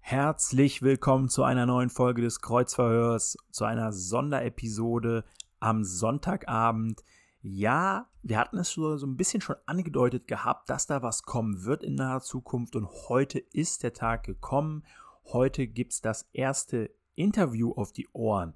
Herzlich 0.00 0.82
willkommen 0.82 1.28
zu 1.28 1.42
einer 1.42 1.66
neuen 1.66 1.90
Folge 1.90 2.22
des 2.22 2.40
Kreuzverhörs, 2.40 3.36
zu 3.50 3.64
einer 3.64 3.92
Sonderepisode 3.92 5.24
am 5.60 5.84
Sonntagabend. 5.84 7.02
Ja, 7.40 8.08
wir 8.22 8.38
hatten 8.38 8.58
es 8.58 8.70
so, 8.70 8.96
so 8.96 9.06
ein 9.06 9.16
bisschen 9.16 9.40
schon 9.40 9.56
angedeutet 9.66 10.26
gehabt, 10.26 10.70
dass 10.70 10.86
da 10.86 11.02
was 11.02 11.24
kommen 11.24 11.64
wird 11.64 11.82
in 11.82 11.94
naher 11.94 12.20
Zukunft 12.20 12.76
und 12.76 12.88
heute 13.08 13.38
ist 13.38 13.82
der 13.82 13.92
Tag 13.92 14.24
gekommen. 14.24 14.84
Heute 15.24 15.66
gibt 15.66 15.92
es 15.92 16.00
das 16.00 16.28
erste 16.32 16.90
Interview 17.14 17.72
auf 17.72 17.92
die 17.92 18.08
Ohren. 18.12 18.54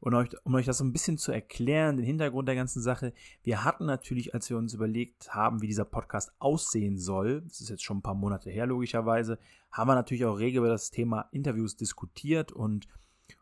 Und 0.00 0.14
euch, 0.14 0.28
um 0.44 0.54
euch 0.54 0.66
das 0.66 0.78
so 0.78 0.84
ein 0.84 0.92
bisschen 0.92 1.18
zu 1.18 1.32
erklären, 1.32 1.96
den 1.96 2.06
Hintergrund 2.06 2.46
der 2.46 2.54
ganzen 2.54 2.80
Sache, 2.80 3.12
wir 3.42 3.64
hatten 3.64 3.84
natürlich, 3.86 4.32
als 4.32 4.48
wir 4.48 4.56
uns 4.56 4.72
überlegt 4.74 5.34
haben, 5.34 5.60
wie 5.60 5.66
dieser 5.66 5.84
Podcast 5.84 6.32
aussehen 6.38 6.98
soll, 6.98 7.42
das 7.42 7.60
ist 7.60 7.68
jetzt 7.68 7.82
schon 7.82 7.98
ein 7.98 8.02
paar 8.02 8.14
Monate 8.14 8.50
her 8.50 8.66
logischerweise, 8.66 9.38
haben 9.72 9.88
wir 9.88 9.96
natürlich 9.96 10.24
auch 10.24 10.38
rege 10.38 10.58
über 10.58 10.68
das 10.68 10.90
Thema 10.90 11.28
Interviews 11.32 11.76
diskutiert 11.76 12.52
und 12.52 12.86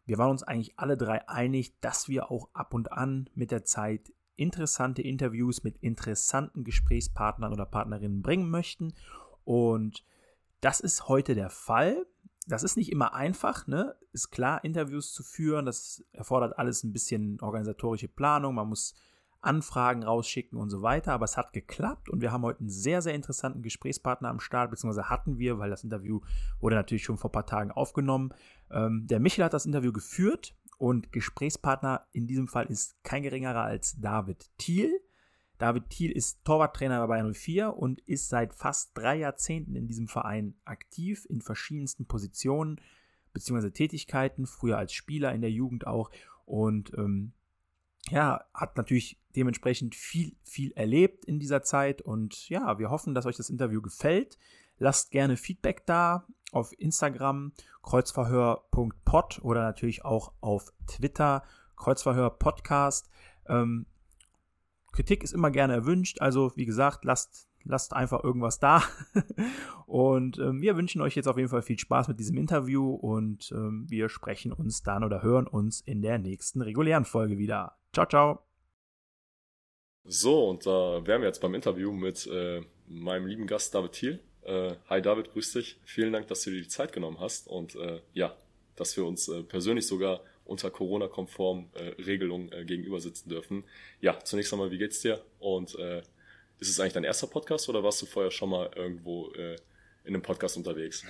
wir 0.07 0.19
waren 0.19 0.31
uns 0.31 0.43
eigentlich 0.43 0.79
alle 0.79 0.97
drei 0.97 1.29
einig, 1.29 1.79
dass 1.81 2.09
wir 2.09 2.31
auch 2.31 2.49
ab 2.55 2.75
und 2.75 2.93
an 2.93 3.29
mit 3.35 3.51
der 3.51 3.65
Zeit 3.65 4.13
interessante 4.37 5.03
Interviews 5.03 5.65
mit 5.65 5.79
interessanten 5.79 6.65
Gesprächspartnern 6.65 7.53
oder 7.53 7.67
Partnerinnen 7.67 8.23
bringen 8.23 8.51
möchten. 8.51 8.95
Und 9.45 10.05
das 10.61 10.81
ist 10.81 11.09
heute 11.09 11.35
der 11.35 11.51
Fall 11.51 12.07
das 12.47 12.63
ist 12.63 12.77
nicht 12.77 12.93
immer 12.93 13.15
einfach, 13.15 13.67
ne? 13.67 13.97
Ist 14.13 14.31
klar, 14.31 14.65
Interviews 14.65 15.13
zu 15.13 15.23
führen, 15.23 15.67
das 15.67 16.05
erfordert 16.13 16.59
alles 16.59 16.85
ein 16.85 16.93
bisschen 16.93 17.41
organisatorische 17.41 18.09
Planung, 18.09 18.55
man 18.55 18.69
muss 18.69 18.95
Anfragen 19.41 20.03
rausschicken 20.03 20.59
und 20.59 20.71
so 20.71 20.83
weiter, 20.83 21.13
aber 21.13 21.25
es 21.25 21.37
hat 21.37 21.53
geklappt 21.53 22.09
und 22.09 22.21
wir 22.21 22.33
haben 22.33 22.43
heute 22.43 22.61
einen 22.61 22.69
sehr, 22.69 23.03
sehr 23.03 23.15
interessanten 23.15 23.63
Gesprächspartner 23.63 24.29
am 24.29 24.41
Start, 24.41 24.71
beziehungsweise 24.71 25.09
hatten 25.09 25.39
wir, 25.39 25.59
weil 25.59 25.71
das 25.71 25.85
Interview 25.85 26.21
wurde 26.61 26.77
natürlich 26.77 27.05
schon 27.05 27.19
vor 27.19 27.31
ein 27.31 27.33
paar 27.33 27.47
Tagen 27.47 27.71
aufgenommen. 27.71 28.33
Ähm, 28.71 29.07
der 29.07 29.21
Michel 29.21 29.45
hat 29.45 29.55
das 29.55 29.67
Interview 29.67 29.93
geführt 29.93 30.55
und 30.79 31.13
Gesprächspartner 31.13 32.07
in 32.13 32.27
diesem 32.27 32.49
Fall 32.49 32.67
ist 32.67 33.03
kein 33.03 33.23
geringerer 33.23 33.63
als 33.63 34.01
David 34.01 34.51
Thiel. 34.59 35.01
David 35.59 35.91
Thiel 35.91 36.13
ist 36.13 36.45
Torwarttrainer 36.45 37.01
bei 37.01 37.07
Bayern 37.07 37.33
04 37.33 37.77
und 37.77 38.01
ist 38.03 38.29
seit 38.29 38.55
fast 38.55 38.91
drei 38.95 39.17
Jahrzehnten 39.17 39.75
in 39.75 39.87
diesem 39.87 40.09
Verein 40.09 40.55
aktiv 40.65 41.27
in 41.29 41.41
verschiedensten 41.41 42.07
Positionen 42.07 42.81
bzw. 43.33 43.71
Tätigkeiten, 43.71 44.47
früher 44.47 44.79
als 44.79 44.93
Spieler 44.93 45.33
in 45.33 45.41
der 45.41 45.51
Jugend 45.51 45.87
auch 45.87 46.11
und 46.45 46.93
ähm, 46.97 47.33
ja, 48.09 48.45
hat 48.55 48.77
natürlich 48.77 49.19
dementsprechend 49.35 49.95
viel, 49.95 50.37
viel 50.45 50.73
erlebt 50.73 51.25
in 51.25 51.39
dieser 51.39 51.63
Zeit 51.63 52.03
und 52.03 52.49
ja, 52.49 52.79
wir 52.79 52.91
hoffen, 52.91 53.15
dass 53.15 53.27
euch 53.27 53.37
das 53.37 53.51
Interview 53.51 53.83
gefällt. 53.83 54.39
Lasst 54.79 55.11
gerne 55.11 55.37
Feedback 55.37 55.87
da 55.87 56.27
auf 56.53 56.73
Instagram 56.79 57.53
kreuzverhör.pod 57.83 59.41
oder 59.43 59.63
natürlich 59.63 60.05
auch 60.05 60.33
auf 60.41 60.73
Twitter 60.87 61.43
Kreuzverhör 61.77 62.31
Podcast. 62.31 63.11
Ähm, 63.49 63.87
Kritik 64.97 65.23
ist 65.23 65.33
immer 65.33 65.51
gerne 65.51 65.75
erwünscht. 65.75 66.21
Also, 66.21 66.53
wie 66.57 66.65
gesagt, 66.65 67.05
lasst, 67.05 67.49
lasst 67.65 67.93
einfach 67.93 68.25
irgendwas 68.25 68.59
da. 68.59 68.83
und 69.87 70.39
ähm, 70.39 70.63
wir 70.63 70.77
wünschen 70.77 71.03
euch 71.03 71.15
jetzt 71.15 71.29
auf 71.29 71.37
jeden 71.37 71.51
Fall 71.51 71.63
viel 71.63 71.79
Spaß 71.79 72.09
mit 72.09 72.19
diesem 72.19 72.39
Interview 72.39 72.95
und 72.95 73.53
ähm, 73.53 73.87
wir 73.89 74.09
sprechen 74.09 74.53
uns 74.53 74.83
dann 74.83 75.05
oder 75.05 75.23
hören 75.23 75.47
uns 75.47 75.83
in 75.83 76.01
der 76.01 76.19
nächsten 76.19 76.63
regulären 76.63 77.05
Folge 77.05 77.39
wieder. 77.39 77.77
Ciao, 77.93 78.07
ciao. 78.07 78.41
So, 80.05 80.49
und 80.49 80.65
da 80.65 80.97
äh, 80.97 81.07
wären 81.07 81.21
wir 81.21 81.29
jetzt 81.29 81.41
beim 81.41 81.55
Interview 81.55 81.93
mit 81.93 82.27
äh, 82.27 82.63
meinem 82.87 83.27
lieben 83.27 83.47
Gast 83.47 83.75
David 83.75 83.93
Thiel. 83.93 84.21
Äh, 84.43 84.77
hi 84.89 85.03
David, 85.03 85.33
grüß 85.33 85.53
dich. 85.53 85.79
Vielen 85.85 86.13
Dank, 86.13 86.29
dass 86.29 86.43
du 86.43 86.51
dir 86.51 86.63
die 86.63 86.69
Zeit 86.69 86.93
genommen 86.93 87.21
hast 87.21 87.49
und 87.49 87.75
äh, 87.75 88.01
ja, 88.15 88.35
dass 88.77 88.97
wir 88.97 89.05
uns 89.05 89.29
äh, 89.29 89.43
persönlich 89.43 89.87
sogar 89.87 90.21
unter 90.47 90.71
Corona-konform 90.71 91.71
äh, 91.75 92.03
Regelungen 92.03 92.53
äh, 92.53 92.65
gegenüber 92.65 93.01
sitzen 93.01 93.29
dürfen. 93.29 93.65
Ja, 94.01 94.19
zunächst 94.25 94.53
einmal, 94.53 94.71
wie 94.71 94.79
geht's 94.79 95.01
dir? 95.01 95.23
Und 95.39 95.79
äh, 95.79 96.03
ist 96.59 96.71
es 96.71 96.81
eigentlich 96.81 96.95
dein 96.95 97.05
erster 97.05 97.27
Podcast 97.27 97.69
oder 97.69 97.83
warst 97.83 98.01
du 98.03 98.07
vorher 98.07 98.31
schon 98.31 98.51
mal 98.51 98.71
irgendwo 98.75 99.31
äh, 99.33 99.57
in 100.05 100.15
einem 100.15 100.23
Podcast 100.23 100.57
unterwegs? 100.57 101.05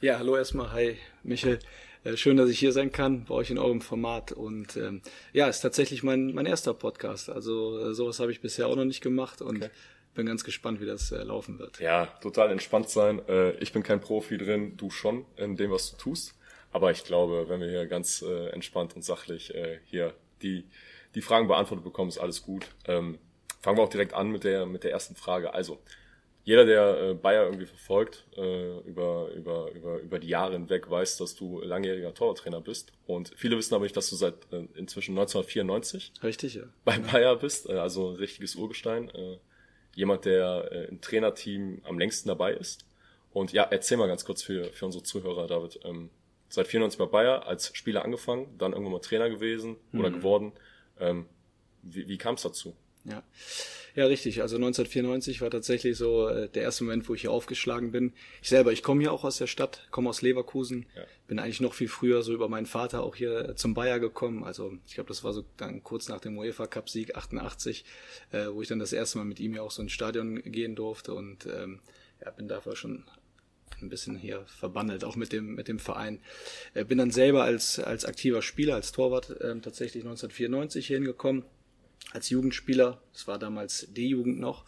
Ja, 0.00 0.18
hallo 0.18 0.36
erstmal, 0.36 0.72
hi 0.72 0.96
Michael. 1.22 1.58
Äh, 2.02 2.16
schön, 2.16 2.36
dass 2.36 2.48
ich 2.48 2.58
hier 2.58 2.72
sein 2.72 2.92
kann 2.92 3.26
bei 3.26 3.34
euch 3.34 3.50
in 3.50 3.58
eurem 3.58 3.80
Format. 3.80 4.32
Und 4.32 4.76
ähm, 4.76 5.02
ja, 5.32 5.48
ist 5.48 5.60
tatsächlich 5.60 6.02
mein, 6.02 6.32
mein 6.34 6.46
erster 6.46 6.74
Podcast. 6.74 7.28
Also 7.28 7.90
äh, 7.90 7.94
sowas 7.94 8.20
habe 8.20 8.32
ich 8.32 8.40
bisher 8.40 8.66
auch 8.66 8.76
noch 8.76 8.84
nicht 8.84 9.02
gemacht 9.02 9.42
und 9.42 9.58
okay. 9.58 9.70
bin 10.14 10.26
ganz 10.26 10.42
gespannt, 10.42 10.80
wie 10.80 10.86
das 10.86 11.12
äh, 11.12 11.22
laufen 11.22 11.58
wird. 11.58 11.78
Ja, 11.80 12.06
total 12.22 12.50
entspannt 12.50 12.88
sein. 12.88 13.20
Äh, 13.28 13.52
ich 13.58 13.72
bin 13.72 13.82
kein 13.82 14.00
Profi 14.00 14.38
drin, 14.38 14.76
du 14.76 14.90
schon 14.90 15.26
in 15.36 15.56
dem, 15.56 15.70
was 15.70 15.90
du 15.90 15.96
tust. 15.98 16.34
Aber 16.72 16.90
ich 16.90 17.04
glaube, 17.04 17.48
wenn 17.48 17.60
wir 17.60 17.68
hier 17.68 17.86
ganz 17.86 18.22
äh, 18.22 18.48
entspannt 18.48 18.94
und 18.94 19.02
sachlich 19.02 19.54
äh, 19.54 19.80
hier 19.86 20.14
die, 20.42 20.64
die 21.14 21.22
Fragen 21.22 21.48
beantwortet 21.48 21.84
bekommen, 21.84 22.08
ist 22.08 22.18
alles 22.18 22.42
gut. 22.42 22.68
Ähm, 22.86 23.18
fangen 23.60 23.78
wir 23.78 23.82
auch 23.82 23.90
direkt 23.90 24.14
an 24.14 24.30
mit 24.30 24.44
der, 24.44 24.66
mit 24.66 24.84
der 24.84 24.92
ersten 24.92 25.16
Frage. 25.16 25.52
Also, 25.52 25.78
jeder, 26.44 26.64
der 26.64 27.00
äh, 27.00 27.14
Bayer 27.14 27.44
irgendwie 27.44 27.66
verfolgt, 27.66 28.24
äh, 28.36 28.78
über, 28.80 29.28
über, 29.34 29.70
über, 29.72 29.98
über 29.98 30.18
die 30.18 30.28
Jahre 30.28 30.54
hinweg, 30.54 30.90
weiß, 30.90 31.18
dass 31.18 31.34
du 31.34 31.60
langjähriger 31.60 32.14
Torwarttrainer 32.14 32.60
bist. 32.60 32.92
Und 33.06 33.32
viele 33.36 33.56
wissen 33.58 33.74
aber 33.74 33.84
nicht, 33.84 33.96
dass 33.96 34.08
du 34.08 34.16
seit 34.16 34.34
äh, 34.52 34.66
inzwischen 34.74 35.12
1994 35.12 36.12
Richtig, 36.22 36.54
ja. 36.54 36.64
bei 36.84 36.98
Bayer 36.98 37.36
bist, 37.36 37.68
äh, 37.68 37.74
also 37.74 38.10
ein 38.10 38.16
richtiges 38.16 38.56
Urgestein. 38.56 39.10
Äh, 39.10 39.38
jemand, 39.94 40.24
der 40.24 40.68
äh, 40.72 40.84
im 40.86 41.00
Trainerteam 41.00 41.82
am 41.84 41.98
längsten 41.98 42.28
dabei 42.28 42.54
ist. 42.54 42.86
Und 43.32 43.52
ja, 43.52 43.64
erzähl 43.64 43.96
mal 43.96 44.08
ganz 44.08 44.24
kurz 44.24 44.42
für, 44.42 44.64
für 44.72 44.86
unsere 44.86 45.04
Zuhörer, 45.04 45.46
David, 45.46 45.80
ähm, 45.84 46.10
seit 46.50 46.66
94 46.66 46.98
bei 46.98 47.06
Bayer 47.06 47.46
als 47.46 47.70
Spieler 47.74 48.04
angefangen, 48.04 48.46
dann 48.58 48.72
irgendwann 48.72 48.92
mal 48.92 49.00
Trainer 49.00 49.30
gewesen 49.30 49.76
oder 49.94 50.10
mhm. 50.10 50.14
geworden. 50.14 50.52
Ähm, 50.98 51.26
wie 51.82 52.08
wie 52.08 52.18
kam 52.18 52.34
es 52.34 52.42
dazu? 52.42 52.76
Ja. 53.04 53.22
ja, 53.94 54.04
richtig. 54.06 54.42
Also 54.42 54.56
1994 54.56 55.40
war 55.40 55.50
tatsächlich 55.50 55.96
so 55.96 56.28
äh, 56.28 56.48
der 56.50 56.64
erste 56.64 56.84
Moment, 56.84 57.08
wo 57.08 57.14
ich 57.14 57.22
hier 57.22 57.30
aufgeschlagen 57.30 57.92
bin. 57.92 58.12
Ich 58.42 58.50
selber, 58.50 58.72
ich 58.72 58.82
komme 58.82 59.00
hier 59.00 59.12
auch 59.12 59.24
aus 59.24 59.38
der 59.38 59.46
Stadt, 59.46 59.86
komme 59.90 60.10
aus 60.10 60.20
Leverkusen, 60.20 60.86
ja. 60.94 61.04
bin 61.26 61.38
eigentlich 61.38 61.62
noch 61.62 61.72
viel 61.72 61.88
früher 61.88 62.22
so 62.22 62.34
über 62.34 62.48
meinen 62.48 62.66
Vater 62.66 63.02
auch 63.02 63.16
hier 63.16 63.56
zum 63.56 63.72
Bayer 63.72 64.00
gekommen. 64.00 64.44
Also 64.44 64.74
ich 64.86 64.94
glaube, 64.94 65.08
das 65.08 65.24
war 65.24 65.32
so 65.32 65.44
dann 65.56 65.82
kurz 65.82 66.08
nach 66.08 66.20
dem 66.20 66.36
UEFA 66.36 66.66
Cup 66.66 66.90
Sieg 66.90 67.16
88, 67.16 67.84
äh, 68.32 68.48
wo 68.50 68.60
ich 68.60 68.68
dann 68.68 68.80
das 68.80 68.92
erste 68.92 69.16
Mal 69.16 69.24
mit 69.24 69.40
ihm 69.40 69.54
ja 69.54 69.62
auch 69.62 69.70
so 69.70 69.80
ins 69.80 69.92
Stadion 69.92 70.42
gehen 70.42 70.76
durfte 70.76 71.14
und 71.14 71.46
ähm, 71.46 71.80
ja, 72.22 72.30
bin 72.32 72.48
dafür 72.48 72.76
schon 72.76 73.04
ein 73.82 73.88
bisschen 73.88 74.16
hier 74.16 74.44
verbandelt, 74.46 75.04
auch 75.04 75.16
mit 75.16 75.32
dem, 75.32 75.54
mit 75.54 75.68
dem 75.68 75.78
Verein. 75.78 76.20
Äh, 76.74 76.84
bin 76.84 76.98
dann 76.98 77.10
selber 77.10 77.44
als, 77.44 77.78
als 77.78 78.04
aktiver 78.04 78.42
Spieler, 78.42 78.74
als 78.74 78.92
Torwart 78.92 79.30
äh, 79.30 79.58
tatsächlich 79.60 80.02
1994 80.04 80.86
hier 80.86 80.96
hingekommen, 80.96 81.44
als 82.12 82.30
Jugendspieler. 82.30 83.00
Das 83.12 83.26
war 83.26 83.38
damals 83.38 83.88
D-Jugend 83.92 84.38
noch. 84.38 84.64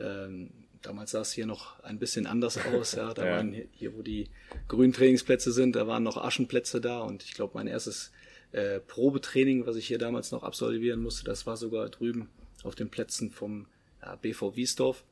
Ähm, 0.00 0.50
damals 0.82 1.12
sah 1.12 1.20
es 1.20 1.32
hier 1.32 1.46
noch 1.46 1.80
ein 1.80 1.98
bisschen 1.98 2.26
anders 2.26 2.58
aus. 2.72 2.92
Ja, 2.92 3.14
da 3.14 3.26
ja. 3.26 3.36
waren 3.36 3.52
hier, 3.52 3.66
hier, 3.72 3.96
wo 3.96 4.02
die 4.02 4.28
grünen 4.68 4.92
Trainingsplätze 4.92 5.52
sind, 5.52 5.76
da 5.76 5.86
waren 5.86 6.02
noch 6.02 6.16
Aschenplätze 6.16 6.80
da 6.80 7.00
und 7.00 7.22
ich 7.22 7.34
glaube, 7.34 7.52
mein 7.54 7.66
erstes 7.66 8.12
äh, 8.52 8.80
Probetraining, 8.80 9.66
was 9.66 9.76
ich 9.76 9.86
hier 9.86 9.98
damals 9.98 10.32
noch 10.32 10.42
absolvieren 10.42 11.02
musste, 11.02 11.24
das 11.24 11.46
war 11.46 11.56
sogar 11.56 11.88
drüben 11.88 12.28
auf 12.64 12.74
den 12.74 12.90
Plätzen 12.90 13.30
vom 13.30 13.66
ja, 14.02 14.16
BV 14.16 14.56
Wiesdorf. 14.56 15.04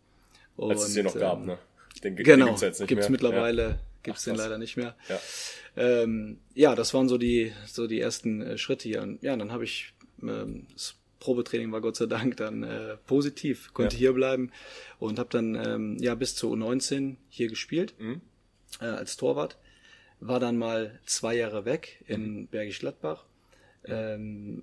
Als 0.57 0.85
es 0.85 0.95
hier 0.95 1.05
noch 1.05 1.15
gab, 1.15 1.41
ähm, 1.41 1.47
ne? 1.47 1.59
Den, 2.05 2.17
genau, 2.17 2.47
den 2.47 2.61
gibt's, 2.61 2.87
gibt's 2.87 3.09
mittlerweile, 3.09 3.63
ja. 3.63 3.79
gibt's 4.03 4.23
Ach, 4.23 4.33
den 4.33 4.37
leider 4.37 4.59
nicht 4.59 4.77
mehr. 4.77 4.95
Ja. 5.09 5.21
Ähm, 5.77 6.39
ja, 6.55 6.75
das 6.75 6.95
waren 6.95 7.09
so 7.09 7.19
die 7.19 7.53
so 7.67 7.87
die 7.87 8.01
ersten 8.01 8.43
äh, 8.43 8.59
Schritte 8.59 8.89
hier. 8.89 9.03
Und 9.03 9.23
ja, 9.23 9.37
dann 9.37 9.53
habe 9.53 9.65
ich 9.65 9.93
ähm, 10.23 10.67
das 10.73 10.95
Probetraining 11.21 11.73
war 11.73 11.81
Gott 11.81 11.97
sei 11.97 12.07
Dank 12.07 12.37
dann 12.37 12.63
äh, 12.63 12.97
positiv, 13.07 13.73
konnte 13.73 13.97
ja. 13.97 14.01
hier 14.01 14.13
bleiben 14.13 14.53
und 14.99 15.19
habe 15.19 15.29
dann 15.31 15.55
ähm, 15.55 15.97
ja 15.99 16.15
bis 16.15 16.35
zu 16.35 16.53
U19 16.53 17.17
hier 17.29 17.49
gespielt 17.49 17.95
mhm. 17.99 18.21
äh, 18.81 18.85
als 18.87 19.17
Torwart. 19.17 19.59
War 20.21 20.41
dann 20.41 20.57
mal 20.57 20.99
zwei 21.05 21.35
Jahre 21.37 21.65
weg 21.65 22.03
in 22.07 22.41
mhm. 22.41 22.47
Bergisch 22.47 22.79
Gladbach. 22.79 23.25
Ähm, 23.85 24.63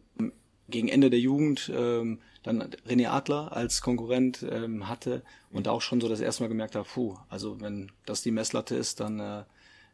gegen 0.69 0.87
Ende 0.87 1.09
der 1.09 1.19
Jugend 1.19 1.71
ähm, 1.73 2.19
dann 2.43 2.61
René 2.87 3.09
Adler 3.09 3.55
als 3.55 3.81
Konkurrent 3.81 4.45
ähm, 4.49 4.87
hatte 4.87 5.23
und 5.51 5.67
auch 5.67 5.81
schon 5.81 6.01
so 6.01 6.09
das 6.09 6.19
erste 6.19 6.43
Mal 6.43 6.49
gemerkt 6.49 6.75
habe, 6.75 6.87
puh, 6.87 7.17
also 7.29 7.59
wenn 7.61 7.91
das 8.05 8.21
die 8.21 8.31
Messlatte 8.31 8.75
ist, 8.75 8.99
dann 8.99 9.19
äh, 9.19 9.43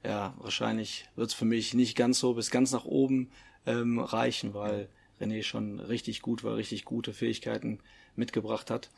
ja, 0.03 0.33
wahrscheinlich 0.37 1.05
wird 1.15 1.29
es 1.29 1.33
für 1.33 1.45
mich 1.45 1.73
nicht 1.73 1.95
ganz 1.95 2.19
so 2.19 2.33
bis 2.33 2.51
ganz 2.51 2.71
nach 2.71 2.85
oben 2.85 3.29
ähm, 3.65 3.99
reichen, 3.99 4.53
weil 4.53 4.89
René 5.19 5.43
schon 5.43 5.79
richtig 5.79 6.21
gut 6.21 6.43
war, 6.43 6.55
richtig 6.55 6.85
gute 6.85 7.13
Fähigkeiten 7.13 7.79
mitgebracht 8.15 8.71
hat. 8.71 8.89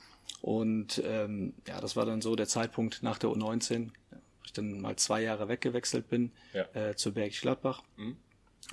Und 0.42 1.02
ähm, 1.06 1.54
ja, 1.68 1.82
das 1.82 1.96
war 1.96 2.06
dann 2.06 2.22
so 2.22 2.36
der 2.36 2.48
Zeitpunkt 2.48 3.02
nach 3.02 3.18
der 3.18 3.32
U19, 3.32 3.90
wo 4.12 4.18
ich 4.46 4.54
dann 4.54 4.80
mal 4.82 4.96
zwei 4.98 5.24
Jahre 5.24 5.48
weggewechselt 5.48 6.08
bin 6.10 6.32
Ja. 6.54 6.66
äh, 6.74 6.96
zu 6.96 7.14
Bergisch 7.14 7.42
Gladbach. 7.42 7.82
Mhm. 7.98 8.18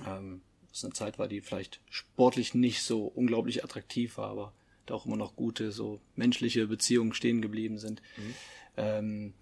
Ähm, 0.07 0.41
was 0.79 0.85
eine 0.85 0.93
Zeit 0.93 1.19
war, 1.19 1.27
die 1.27 1.41
vielleicht 1.41 1.79
sportlich 1.89 2.53
nicht 2.53 2.83
so 2.83 3.05
unglaublich 3.05 3.63
attraktiv 3.63 4.17
war, 4.17 4.29
aber 4.29 4.53
da 4.85 4.95
auch 4.95 5.05
immer 5.05 5.17
noch 5.17 5.35
gute, 5.35 5.71
so 5.71 5.99
menschliche 6.15 6.67
Beziehungen 6.67 7.13
stehen 7.13 7.41
geblieben 7.41 7.77
sind. 7.77 8.01
Ähm, 8.77 9.33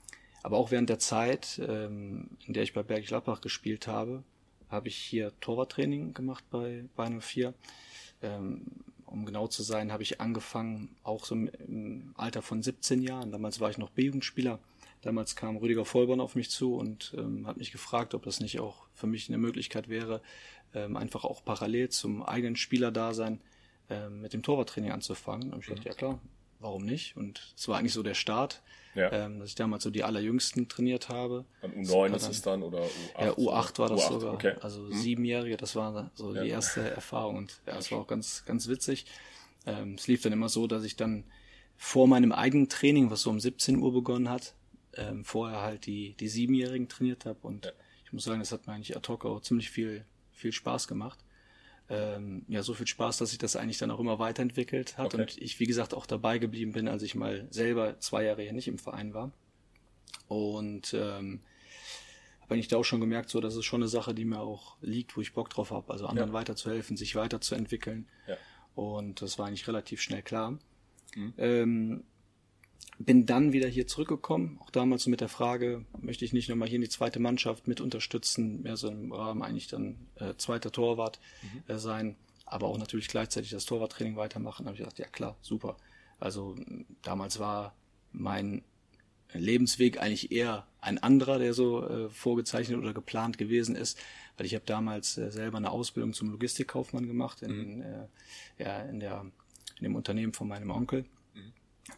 aber 0.44 0.57
auch 0.57 0.72
während 0.72 0.89
der 0.89 1.00
Zeit, 1.00 1.62
ähm, 1.68 2.30
in 2.45 2.54
der 2.54 2.63
ich 2.63 2.74
bei 2.74 2.84
Bergisch 2.84 3.10
Gladbach 3.10 3.42
gespielt 3.42 3.88
habe, 3.88 4.24
habe 4.69 4.88
ich 4.88 4.98
hier 4.98 5.31
Torwarttraining 5.39 6.13
gemacht 6.13 6.44
bei 6.50 6.86
Bayern 6.95 7.22
04. 7.22 7.54
Ähm, 8.22 8.62
um 9.06 9.25
genau 9.25 9.48
zu 9.48 9.63
sein, 9.63 9.92
habe 9.92 10.04
ich 10.04 10.19
angefangen, 10.19 10.95
auch 11.04 11.25
so 11.25 11.36
im, 11.36 11.50
im 11.68 12.13
Alter 12.18 12.42
von 12.42 12.62
17 12.62 13.01
Jahren. 13.01 13.31
Damals 13.31 13.62
war 13.62 13.69
ich 13.69 13.78
noch 13.78 13.92
B-Jugendspieler. 13.92 14.60
Damals 15.01 15.36
kam 15.36 15.57
Rüdiger 15.57 15.86
Vollborn 15.86 16.19
auf 16.19 16.36
mich 16.36 16.50
zu 16.50 16.75
und 16.75 17.13
ähm, 17.18 17.48
hat 17.48 17.57
mich 17.57 17.72
gefragt, 17.72 18.13
ob 18.13 18.24
das 18.24 18.39
nicht 18.42 18.60
auch 18.60 18.88
für 18.94 19.07
mich 19.07 19.30
eine 19.30 19.38
Möglichkeit 19.38 19.88
wäre, 19.88 20.22
ähm, 20.85 20.95
einfach 20.97 21.24
auch 21.25 21.44
parallel 21.44 21.89
zum 21.89 22.24
eigenen 22.24 22.56
Spielerdasein 22.56 23.39
ähm, 23.89 24.21
mit 24.21 24.33
dem 24.33 24.44
Torwarttraining 24.44 24.91
anzufangen. 24.91 25.53
Und 25.53 25.59
ich 25.62 25.68
dachte, 25.74 25.88
ja 25.89 25.94
klar, 25.95 26.19
warum 26.59 26.83
nicht? 26.85 27.15
Und 27.18 27.53
es 27.56 27.68
war 27.68 27.77
eigentlich 27.77 27.94
so 27.94 28.03
der 28.03 28.13
Start, 28.15 28.62
Ja. 28.95 29.12
ähm, 29.12 29.39
dass 29.39 29.50
ich 29.50 29.56
damals 29.56 29.83
so 29.83 29.89
die 29.91 30.03
allerjüngsten 30.03 30.68
trainiert 30.68 31.07
habe. 31.09 31.45
An 31.62 31.71
Das 31.83 31.89
U9 31.89 31.94
war 32.09 32.15
ist 32.15 32.24
dann- 32.24 32.31
es 32.31 32.41
dann 32.41 32.63
oder 32.63 32.81
U8? 32.83 32.89
ja, 33.25 33.31
U8 33.33 33.79
war 33.79 33.89
das 33.89 34.01
U8, 34.01 34.09
sogar. 34.13 34.33
Okay. 34.33 34.56
Also 34.62 34.81
Mhm. 34.81 34.94
siebenjährige, 34.94 35.57
das 35.57 35.75
war 35.75 36.12
so 36.15 36.33
Ja. 36.35 36.44
die 36.44 36.50
erste 36.50 36.81
Erfahrung. 36.89 37.38
Und 37.38 37.62
ja, 37.68 37.77
es 37.77 37.91
war 37.91 38.00
auch 38.00 38.07
ganz, 38.07 38.44
ganz 38.45 38.68
witzig. 38.68 39.06
Ähm, 39.65 39.95
es 39.95 40.07
lief 40.07 40.21
dann 40.21 40.33
immer 40.33 40.50
so, 40.50 40.65
dass 40.68 40.83
ich 40.83 40.95
dann 40.95 41.24
vor 41.75 42.07
meinem 42.07 42.31
eigenen 42.31 42.69
Training, 42.69 43.12
was 43.12 43.21
so 43.21 43.29
um 43.29 43.39
17 43.39 43.77
Uhr 43.77 43.94
begonnen 43.94 44.29
hat, 44.29 44.53
ähm, 44.95 45.24
vorher 45.24 45.62
halt 45.62 45.85
die, 45.85 46.15
die 46.19 46.27
Siebenjährigen 46.27 46.88
trainiert 46.89 47.25
habe. 47.25 47.38
Und 47.44 47.71
ich 48.03 48.12
muss 48.13 48.24
sagen, 48.24 48.39
das 48.39 48.51
hat 48.51 48.65
mir 48.65 48.74
eigentlich 48.74 48.97
ad 48.97 49.07
hoc 49.07 49.25
auch 49.25 49.41
ziemlich 49.41 49.69
viel, 49.69 50.03
viel 50.38 50.51
Spaß 50.51 50.88
gemacht. 50.88 51.19
Ähm, 51.89 52.44
ja, 52.50 52.63
so 52.63 52.74
viel 52.74 52.88
Spaß, 52.88 53.18
dass 53.18 53.30
sich 53.30 53.39
das 53.39 53.56
eigentlich 53.56 53.78
dann 53.78 53.92
auch 53.92 54.00
immer 54.00 54.19
weiterentwickelt 54.19 54.98
hat 54.98 55.07
Okay. 55.13 55.22
und 55.22 55.38
ich, 55.38 55.60
wie 55.60 55.66
gesagt, 55.66 55.94
auch 55.94 56.06
dabei 56.06 56.38
geblieben 56.38 56.74
bin, 56.74 56.88
als 56.88 57.01
ich 57.01 57.16
mal 57.16 57.48
selber 57.50 58.00
zwei 58.00 58.24
Jahre 58.25 58.42
hier 58.44 58.51
nicht 58.54 58.68
im 58.68 58.78
Verein 58.78 59.13
war. 59.13 59.31
Und 60.28 60.94
ähm, 60.94 61.39
habe 62.42 62.54
eigentlich 62.56 62.68
da 62.68 62.78
auch 62.78 62.84
schon 62.84 63.00
gemerkt, 63.00 63.30
so, 63.30 63.39
das 63.39 63.56
ist 63.56 63.66
schon 63.66 63.81
eine 63.81 63.88
Sache, 63.88 64.13
die 64.13 64.25
mir 64.25 64.39
auch 64.42 64.78
liegt, 64.81 65.16
wo 65.16 65.22
ich 65.22 65.34
Bock 65.34 65.50
drauf 65.50 65.72
habe, 65.72 65.92
also 65.92 66.07
anderen 66.07 66.30
Ja. 66.30 66.34
weiterzuhelfen, 66.34 66.98
sich 66.98 67.16
weiterzuentwickeln. 67.16 68.07
Ja. 68.28 68.36
Und 68.75 69.22
das 69.22 69.39
war 69.39 69.48
eigentlich 69.48 69.68
relativ 69.68 70.01
schnell 70.01 70.22
klar. 70.22 70.57
Mhm. 71.16 71.34
Ähm, 71.38 72.04
bin 72.99 73.25
dann 73.25 73.53
wieder 73.53 73.67
hier 73.67 73.88
zurückgekommen, 73.88 74.59
auch 74.61 74.71
damals 74.71 75.03
so 75.03 75.09
mit 75.09 75.21
der 75.21 75.29
Frage, 75.29 75.85
möchte 76.01 76.25
ich 76.25 76.33
nicht 76.33 76.49
nochmal 76.49 76.67
hier 76.67 76.77
in 76.77 76.81
die 76.81 76.89
zweite 76.89 77.19
Mannschaft 77.19 77.67
mit 77.67 77.79
unterstützen, 77.79 78.63
mehr 78.63 78.75
so 78.77 78.89
im 78.89 79.11
Rahmen 79.11 79.44
eigentlich 79.44 79.67
dann 79.67 80.07
äh, 80.15 80.33
zweiter 80.38 80.71
Torwart 80.71 81.19
äh, 81.67 81.77
sein, 81.77 82.15
aber 82.45 82.67
auch 82.67 82.77
natürlich 82.77 83.07
gleichzeitig 83.07 83.51
das 83.51 83.65
Torwarttraining 83.65 84.15
weitermachen. 84.15 84.63
Da 84.63 84.69
habe 84.69 84.75
ich 84.75 84.79
gedacht, 84.79 84.99
ja 84.99 85.07
klar, 85.07 85.38
super. 85.41 85.77
Also 86.19 86.55
damals 87.03 87.39
war 87.39 87.75
mein 88.11 88.63
Lebensweg 89.33 90.01
eigentlich 90.01 90.31
eher 90.31 90.65
ein 90.81 90.97
anderer, 90.97 91.38
der 91.38 91.53
so 91.53 91.88
äh, 91.88 92.09
vorgezeichnet 92.09 92.79
oder 92.79 92.93
geplant 92.93 93.38
gewesen 93.38 93.75
ist, 93.75 94.00
weil 94.38 94.45
ich 94.47 94.55
habe 94.55 94.65
damals 94.65 95.17
äh, 95.17 95.29
selber 95.29 95.57
eine 95.57 95.69
Ausbildung 95.69 96.13
zum 96.13 96.31
Logistikkaufmann 96.31 97.05
gemacht 97.05 97.41
in, 97.43 97.81
äh, 97.81 98.07
ja, 98.57 98.81
in, 98.83 99.00
der, 99.00 99.25
in 99.77 99.83
dem 99.83 99.95
Unternehmen 99.95 100.33
von 100.33 100.47
meinem 100.47 100.71
Onkel 100.71 101.05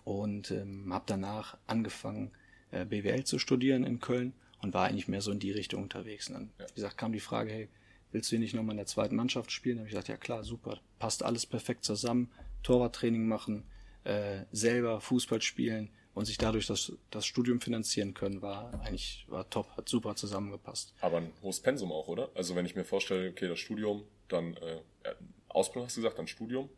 und 0.04 0.52
ähm, 0.52 0.94
habe 0.94 1.06
danach 1.08 1.58
angefangen, 1.68 2.32
äh, 2.72 2.86
BWL 2.86 3.24
zu 3.24 3.40
studieren 3.40 3.84
in 3.84 4.00
Köln 4.00 4.34
und 4.62 4.74
war 4.74 4.88
eigentlich 4.88 5.08
mehr 5.08 5.22
so 5.22 5.32
in 5.32 5.40
die 5.40 5.52
Richtung 5.52 5.84
unterwegs. 5.84 6.28
Und 6.28 6.36
dann, 6.36 6.50
wie 6.58 6.76
gesagt, 6.76 6.98
kam 6.98 7.14
die 7.14 7.20
Frage, 7.20 7.52
hey, 7.52 7.70
willst 8.12 8.30
du 8.30 8.36
hier 8.36 8.40
nicht 8.40 8.54
nochmal 8.54 8.74
in 8.74 8.78
der 8.78 8.86
zweiten 8.86 9.16
Mannschaft 9.16 9.52
spielen? 9.52 9.78
Da 9.78 9.82
habe 9.82 9.88
ich 9.88 9.94
gesagt, 9.94 10.10
ja 10.10 10.18
klar, 10.18 10.44
super, 10.44 10.80
passt 11.00 11.24
alles 11.24 11.46
perfekt 11.46 11.84
zusammen, 11.84 12.32
Torwarttraining 12.64 13.28
machen, 13.28 13.64
äh, 14.04 14.42
selber 14.52 15.02
Fußball 15.02 15.42
spielen 15.42 15.90
und 16.14 16.26
sich 16.26 16.38
dadurch 16.38 16.68
das, 16.68 16.92
das 17.12 17.26
Studium 17.26 17.62
finanzieren 17.62 18.14
können, 18.14 18.42
war 18.42 18.74
eigentlich 18.82 19.26
war 19.30 19.50
top, 19.50 19.70
hat 19.78 19.88
super 19.88 20.16
zusammengepasst. 20.16 20.94
Aber 21.02 21.18
ein 21.18 21.32
hohes 21.42 21.60
Pensum 21.60 21.92
auch, 21.92 22.08
oder? 22.08 22.30
Also 22.36 22.56
wenn 22.56 22.66
ich 22.66 22.76
mir 22.76 22.84
vorstelle, 22.84 23.30
okay, 23.30 23.48
das 23.48 23.60
Studium, 23.60 24.04
dann 24.28 24.56
äh, 24.58 24.82
ja, 25.06 25.14
Ausbildung 25.48 25.86
hast 25.86 25.98
du 25.98 26.02
gesagt, 26.02 26.20
dann 26.20 26.28
Studium, 26.28 26.70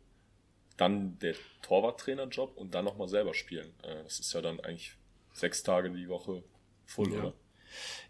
dann 0.82 1.18
der 1.20 1.34
Torwarttrainerjob 1.62 2.56
und 2.56 2.74
dann 2.74 2.84
nochmal 2.84 3.08
selber 3.08 3.34
spielen. 3.34 3.72
Äh, 3.82 4.02
das 4.04 4.18
ist 4.20 4.32
ja 4.32 4.40
dann 4.42 4.60
eigentlich 4.60 4.96
sechs 5.32 5.62
Tage 5.62 5.90
die 5.90 6.08
Woche 6.08 6.42
voll, 6.86 7.12
Ja. 7.12 7.18
oder? 7.20 7.34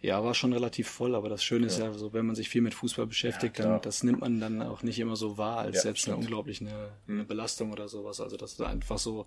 Ja, 0.00 0.24
war 0.24 0.34
schon 0.34 0.52
relativ 0.52 0.88
voll, 0.88 1.14
aber 1.14 1.28
das 1.28 1.44
Schöne 1.44 1.66
ist 1.68 1.78
Ja. 1.78 1.84
ja, 1.86 1.92
so, 1.92 2.12
wenn 2.12 2.26
man 2.26 2.34
sich 2.34 2.48
viel 2.48 2.62
mit 2.62 2.74
Fußball 2.74 3.06
beschäftigt, 3.06 3.58
Ja, 3.60 3.64
dann 3.64 3.80
das 3.82 4.02
nimmt 4.02 4.20
man 4.20 4.40
dann 4.40 4.60
auch 4.60 4.82
nicht 4.82 4.98
immer 4.98 5.14
so 5.14 5.38
wahr 5.38 5.58
als 5.58 5.76
Ja, 5.84 5.90
jetzt 5.90 6.06
eine 6.08 6.14
stimmt. 6.14 6.18
unglaublich 6.18 6.60
eine, 6.60 6.88
eine 7.06 7.24
Belastung 7.24 7.70
oder 7.70 7.88
sowas. 7.88 8.20
Also 8.20 8.36
das 8.36 8.58
hat 8.58 8.66
einfach 8.66 8.98
so 8.98 9.26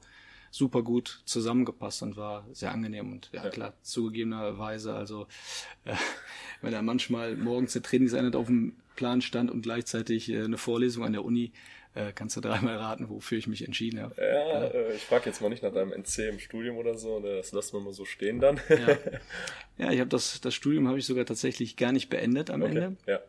super 0.51 0.81
gut 0.83 1.21
zusammengepasst 1.25 2.01
und 2.01 2.17
war 2.17 2.45
sehr 2.51 2.71
angenehm 2.73 3.13
und 3.13 3.29
ja, 3.31 3.43
Ja. 3.45 3.49
klar, 3.49 3.73
zugegebenerweise, 3.81 4.93
also 4.93 5.27
äh, 5.85 5.93
wenn 6.61 6.71
da 6.73 6.81
manchmal 6.81 7.37
morgens 7.37 7.73
der 7.73 7.83
Trainingseinheit 7.83 8.35
auf 8.35 8.47
dem 8.47 8.75
Plan 8.95 9.21
stand 9.21 9.51
und 9.51 9.61
gleichzeitig 9.61 10.29
äh, 10.29 10.43
eine 10.43 10.57
Vorlesung 10.57 11.03
an 11.05 11.13
der 11.13 11.23
Uni, 11.23 11.53
äh, 11.95 12.11
kannst 12.13 12.35
du 12.35 12.41
dreimal 12.41 12.77
raten, 12.77 13.09
wofür 13.09 13.37
ich 13.37 13.47
mich 13.47 13.65
entschieden 13.65 14.01
habe. 14.01 14.15
Ja, 14.17 14.65
äh, 14.65 14.95
ich 14.95 15.01
frage 15.01 15.25
jetzt 15.27 15.41
mal 15.41 15.49
nicht 15.49 15.63
nach 15.63 15.73
deinem 15.73 15.93
NC 15.93 16.29
im 16.29 16.39
Studium 16.39 16.77
oder 16.77 16.97
so, 16.97 17.19
ne? 17.19 17.37
das 17.37 17.51
lassen 17.53 17.73
wir 17.73 17.79
mal 17.79 17.93
so 17.93 18.05
stehen 18.05 18.39
dann. 18.39 18.59
Ja, 18.69 18.97
ja 19.77 19.91
ich 19.91 19.99
habe 19.99 20.09
das, 20.09 20.41
das 20.41 20.53
Studium 20.53 20.87
habe 20.87 20.99
ich 20.99 21.05
sogar 21.05 21.25
tatsächlich 21.25 21.77
gar 21.77 21.91
nicht 21.91 22.09
beendet 22.09 22.49
am 22.49 22.61
okay. 22.61 22.71
Ende. 22.71 22.97
Ja. 23.07 23.21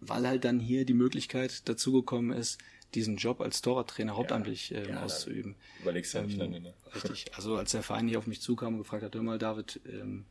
weil 0.00 0.26
halt 0.26 0.44
dann 0.44 0.60
hier 0.60 0.84
die 0.84 0.94
Möglichkeit 0.94 1.68
dazugekommen 1.68 2.36
ist, 2.36 2.58
diesen 2.94 3.16
Job 3.16 3.40
als 3.40 3.60
Torwarttrainer 3.60 4.16
hauptamtlich 4.16 4.72
ähm, 4.72 4.90
Ja, 4.90 5.02
auszuüben. 5.02 5.56
Überlegst 5.82 6.14
ja 6.14 6.22
nicht 6.22 6.34
Ähm, 6.34 6.40
lange, 6.40 6.60
ne? 6.60 6.74
Richtig. 6.94 7.26
Also 7.34 7.56
als 7.56 7.72
der 7.72 7.82
Verein 7.82 8.06
hier 8.06 8.18
auf 8.18 8.28
mich 8.28 8.40
zukam 8.40 8.74
und 8.74 8.78
gefragt 8.78 9.02
hat, 9.02 9.14
hör 9.14 9.22
mal, 9.22 9.38
David, 9.38 9.80
ähm, 9.90 10.24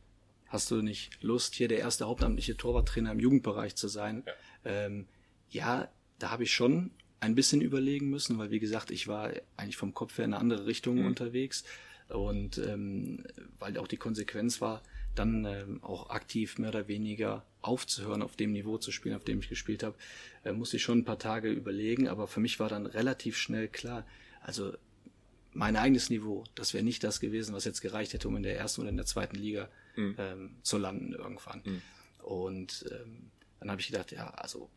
hast 0.46 0.70
du 0.70 0.76
nicht 0.80 1.22
Lust, 1.22 1.54
hier 1.54 1.68
der 1.68 1.80
erste 1.80 2.06
hauptamtliche 2.06 2.56
Torwarttrainer 2.56 3.12
im 3.12 3.20
Jugendbereich 3.20 3.76
zu 3.76 3.88
sein? 3.88 4.24
Ja. 4.26 4.86
Ähm, 4.86 5.06
ja, 5.50 5.88
da 6.18 6.30
habe 6.30 6.44
ich 6.44 6.52
schon 6.52 6.90
ein 7.20 7.34
bisschen 7.34 7.60
überlegen 7.60 8.10
müssen, 8.10 8.38
weil 8.38 8.50
wie 8.50 8.60
gesagt, 8.60 8.90
ich 8.90 9.08
war 9.08 9.30
eigentlich 9.56 9.76
vom 9.76 9.94
Kopf 9.94 10.18
her 10.18 10.24
in 10.24 10.34
eine 10.34 10.40
andere 10.40 10.66
Richtung 10.66 10.96
Mhm. 10.98 11.06
unterwegs 11.06 11.64
und 12.08 12.58
ähm, 12.58 13.24
weil 13.58 13.78
auch 13.78 13.88
die 13.88 13.96
Konsequenz 13.96 14.60
war, 14.60 14.82
dann 15.14 15.44
ähm, 15.44 15.82
auch 15.82 16.10
aktiv 16.10 16.58
mehr 16.58 16.68
oder 16.70 16.86
weniger 16.88 17.46
aufzuhören, 17.62 18.20
auf 18.20 18.36
dem 18.36 18.52
Niveau 18.52 18.78
zu 18.78 18.92
spielen, 18.92 19.14
auf 19.14 19.24
dem 19.24 19.38
ich 19.38 19.48
gespielt 19.48 19.82
habe, 19.82 19.94
äh, 20.44 20.52
musste 20.52 20.76
ich 20.76 20.82
schon 20.82 20.98
ein 20.98 21.04
paar 21.04 21.18
Tage 21.18 21.50
überlegen, 21.50 22.08
aber 22.08 22.26
für 22.26 22.40
mich 22.40 22.60
war 22.60 22.68
dann 22.68 22.84
relativ 22.86 23.36
schnell 23.38 23.68
klar, 23.68 24.04
also 24.42 24.74
mein 25.52 25.76
eigenes 25.76 26.10
Niveau, 26.10 26.44
das 26.56 26.74
wäre 26.74 26.84
nicht 26.84 27.04
das 27.04 27.20
gewesen, 27.20 27.54
was 27.54 27.64
jetzt 27.64 27.80
gereicht 27.80 28.12
hätte, 28.12 28.26
um 28.28 28.36
in 28.36 28.42
der 28.42 28.58
ersten 28.58 28.80
oder 28.82 28.90
in 28.90 28.96
der 28.96 29.06
zweiten 29.06 29.36
Liga 29.36 29.68
Mhm. 29.96 30.14
ähm, 30.18 30.56
zu 30.62 30.76
landen 30.78 31.12
irgendwann. 31.12 31.62
Mhm. 31.64 31.82
Und 32.24 32.84
ähm, 32.90 33.30
dann 33.60 33.70
habe 33.70 33.80
ich 33.80 33.86
gedacht, 33.86 34.10
ja, 34.10 34.28
also 34.30 34.68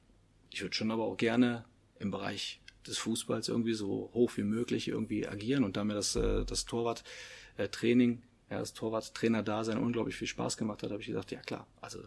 ich 0.52 0.62
würde 0.62 0.76
schon 0.76 0.92
aber 0.92 1.06
auch 1.06 1.18
gerne 1.18 1.66
im 2.00 2.12
Bereich 2.12 2.62
des 2.86 2.98
Fußballs 3.00 3.50
irgendwie 3.50 3.74
so 3.74 4.10
hoch 4.14 4.32
wie 4.38 4.44
möglich 4.44 4.88
irgendwie 4.88 5.28
agieren 5.28 5.64
und 5.64 5.76
da 5.78 5.84
mir 5.84 5.94
das, 5.94 6.16
äh, 6.16 6.46
das 6.46 6.66
Torwart-Training, 6.66 8.24
ja, 8.50 8.60
das 8.60 8.74
Torwart-Trainer-Dasein 8.74 9.78
unglaublich 9.78 10.16
viel 10.16 10.28
Spaß 10.28 10.58
gemacht 10.58 10.84
hat, 10.84 10.92
habe 10.92 11.02
ich 11.02 11.08
gedacht, 11.08 11.32
ja 11.32 11.40
klar, 11.42 11.68
also 11.82 12.04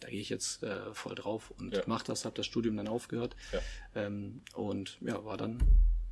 da 0.00 0.08
gehe 0.08 0.20
ich 0.20 0.28
jetzt 0.30 0.62
äh, 0.62 0.92
voll 0.94 1.14
drauf 1.14 1.52
und 1.58 1.74
Ja. 1.74 1.82
mach 1.86 2.02
das, 2.02 2.24
habe 2.24 2.36
das 2.36 2.46
Studium 2.46 2.76
dann 2.76 2.88
aufgehört 2.88 3.36
Ja. 3.52 3.60
ähm, 3.94 4.42
und 4.54 4.98
ja, 5.00 5.24
war 5.24 5.36
dann 5.36 5.58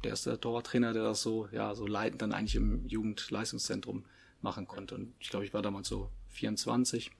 der 0.02 0.10
erste 0.10 0.40
Torwarttrainer, 0.40 0.92
der 0.92 1.02
das 1.02 1.22
so, 1.22 1.48
ja, 1.52 1.74
so 1.74 1.86
leitend 1.86 2.22
dann 2.22 2.32
eigentlich 2.32 2.54
im 2.56 2.86
Jugendleistungszentrum 2.86 4.04
machen 4.40 4.66
konnte. 4.66 4.94
Und 4.94 5.12
ich 5.20 5.28
glaube, 5.28 5.44
ich 5.44 5.52
war 5.52 5.60
damals 5.60 5.88
so 5.88 6.10
24 6.28 7.10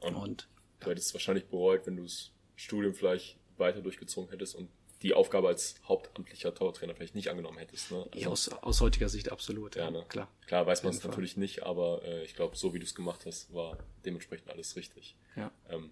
Und, 0.00 0.14
und 0.14 0.48
du 0.80 0.90
hättest 0.90 1.08
es 1.08 1.14
wahrscheinlich 1.14 1.46
bereut, 1.46 1.86
wenn 1.86 1.96
du 1.96 2.04
das 2.04 2.30
Studium 2.56 2.94
vielleicht 2.94 3.36
weiter 3.58 3.82
durchgezogen 3.82 4.30
hättest 4.30 4.54
und 4.54 4.70
die 5.02 5.14
Aufgabe 5.14 5.48
als 5.48 5.76
hauptamtlicher 5.86 6.54
Torwarttrainer 6.54 6.94
vielleicht 6.94 7.14
nicht 7.14 7.30
angenommen 7.30 7.58
hättest. 7.58 7.92
Ne? 7.92 8.08
ja, 8.14 8.28
aus, 8.28 8.48
aus 8.48 8.80
heutiger 8.80 9.08
Sicht 9.08 9.30
absolut, 9.30 9.76
ja, 9.76 9.90
ne? 9.90 10.04
klar. 10.08 10.28
Klar 10.46 10.66
weiß 10.66 10.82
man 10.82 10.92
es 10.92 11.04
natürlich 11.04 11.36
nicht, 11.36 11.62
aber 11.62 12.02
äh, 12.04 12.24
ich 12.24 12.34
glaube, 12.34 12.56
so 12.56 12.74
wie 12.74 12.78
du 12.78 12.84
es 12.84 12.94
gemacht 12.94 13.24
hast, 13.26 13.52
war 13.54 13.78
dementsprechend 14.04 14.50
alles 14.50 14.74
richtig. 14.76 15.16
Ja. 15.36 15.52
Ähm, 15.68 15.90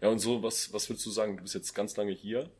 ja, 0.00 0.08
und 0.08 0.18
so, 0.18 0.42
was, 0.42 0.72
was 0.72 0.88
würdest 0.88 1.04
du 1.06 1.10
sagen? 1.10 1.36
Du 1.36 1.42
bist 1.42 1.54
jetzt 1.54 1.74
ganz 1.74 1.96
lange 1.96 2.12
hier. 2.12 2.50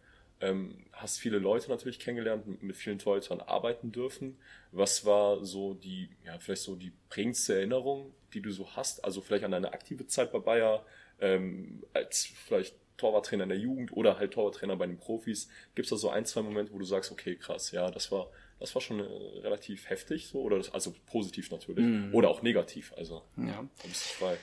ähm, 0.41 0.85
hast 0.93 1.19
viele 1.19 1.39
Leute 1.39 1.71
natürlich 1.71 1.99
kennengelernt, 1.99 2.63
mit 2.63 2.77
vielen 2.77 2.99
Torhütern 2.99 3.41
arbeiten 3.41 3.91
dürfen. 3.91 4.39
Was 4.73 5.05
war 5.05 5.45
so 5.45 5.75
die, 5.75 6.11
ja, 6.25 6.39
vielleicht 6.39 6.63
so 6.63 6.77
die 6.77 6.93
prägendste 7.09 7.55
Erinnerung, 7.55 8.13
die 8.35 8.41
du 8.41 8.53
so 8.53 8.69
hast? 8.77 9.05
Also 9.05 9.21
vielleicht 9.21 9.45
an 9.45 9.53
deine 9.53 9.73
aktive 9.73 10.07
Zeit 10.07 10.33
bei 10.33 10.39
Bayer, 10.39 10.85
ähm, 11.21 11.85
als 11.93 12.27
vielleicht 12.27 12.77
Torwarttrainer 12.99 13.45
in 13.45 13.49
der 13.49 13.59
Jugend 13.59 13.93
oder 13.97 14.19
halt 14.19 14.33
Torwarttrainer 14.35 14.77
bei 14.77 14.87
den 14.87 14.99
Profis. 14.99 15.49
Gibt 15.75 15.87
es 15.87 15.91
da 15.91 15.97
so 15.97 16.11
ein, 16.11 16.27
zwei 16.27 16.43
Momente, 16.43 16.73
wo 16.73 16.79
du 16.79 16.85
sagst, 16.85 17.11
okay, 17.11 17.37
krass, 17.37 17.71
ja, 17.73 17.91
das 17.91 18.13
war, 18.13 18.29
das 18.61 18.75
war 18.75 18.83
schon 18.83 19.01
äh, 19.01 19.05
relativ 19.41 19.89
heftig, 19.89 20.27
so, 20.27 20.41
oder 20.43 20.59
das, 20.59 20.75
also 20.75 20.95
positiv 21.07 21.51
natürlich. 21.51 21.85
Mhm. 21.87 22.15
Oder 22.15 22.29
auch 22.29 22.43
negativ, 22.43 22.93
also 22.97 23.23
Ja. 23.37 23.65
da 23.83 23.89
bist 23.89 24.05
du 24.11 24.25
frei. 24.25 24.37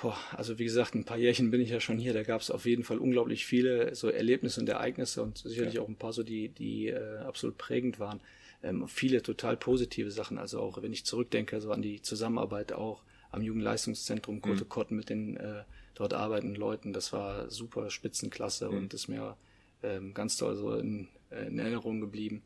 Boah, 0.00 0.16
also 0.36 0.58
wie 0.58 0.64
gesagt, 0.64 0.94
ein 0.94 1.04
paar 1.04 1.16
Jährchen 1.18 1.50
bin 1.50 1.60
ich 1.60 1.70
ja 1.70 1.80
schon 1.80 1.98
hier. 1.98 2.12
Da 2.12 2.22
gab 2.22 2.40
es 2.40 2.50
auf 2.52 2.66
jeden 2.66 2.84
Fall 2.84 2.98
unglaublich 2.98 3.46
viele 3.46 3.94
so 3.96 4.08
Erlebnisse 4.08 4.60
und 4.60 4.68
Ereignisse 4.68 5.22
und 5.22 5.38
sicherlich 5.38 5.74
Ja. 5.74 5.80
auch 5.82 5.88
ein 5.88 5.96
paar 5.96 6.12
so, 6.12 6.22
die, 6.22 6.50
die 6.50 6.88
äh, 6.88 7.18
absolut 7.18 7.58
prägend 7.58 7.98
waren. 7.98 8.20
Ähm, 8.62 8.86
viele 8.86 9.22
total 9.22 9.56
positive 9.56 10.10
Sachen. 10.12 10.38
Also 10.38 10.60
auch 10.60 10.80
wenn 10.82 10.92
ich 10.92 11.04
zurückdenke, 11.04 11.60
so 11.60 11.72
an 11.72 11.82
die 11.82 12.00
Zusammenarbeit 12.02 12.72
auch 12.72 13.02
am 13.32 13.42
Jugendleistungszentrum 13.42 14.40
Kote 14.40 14.64
Mhm. 14.64 14.68
Kotten 14.68 14.96
mit 14.96 15.08
den 15.10 15.36
äh, 15.36 15.64
dort 15.98 16.14
arbeitenden 16.14 16.56
Leuten, 16.56 16.92
das 16.92 17.12
war 17.12 17.50
super 17.50 17.90
Spitzenklasse 17.90 18.70
Mhm. 18.70 18.76
und 18.76 18.94
ist 18.94 19.08
mir 19.08 19.36
ähm, 19.82 20.14
ganz 20.14 20.36
toll 20.36 20.56
so 20.56 20.74
in, 20.76 21.08
in 21.30 21.58
Erinnerung 21.58 22.00
geblieben. 22.00 22.42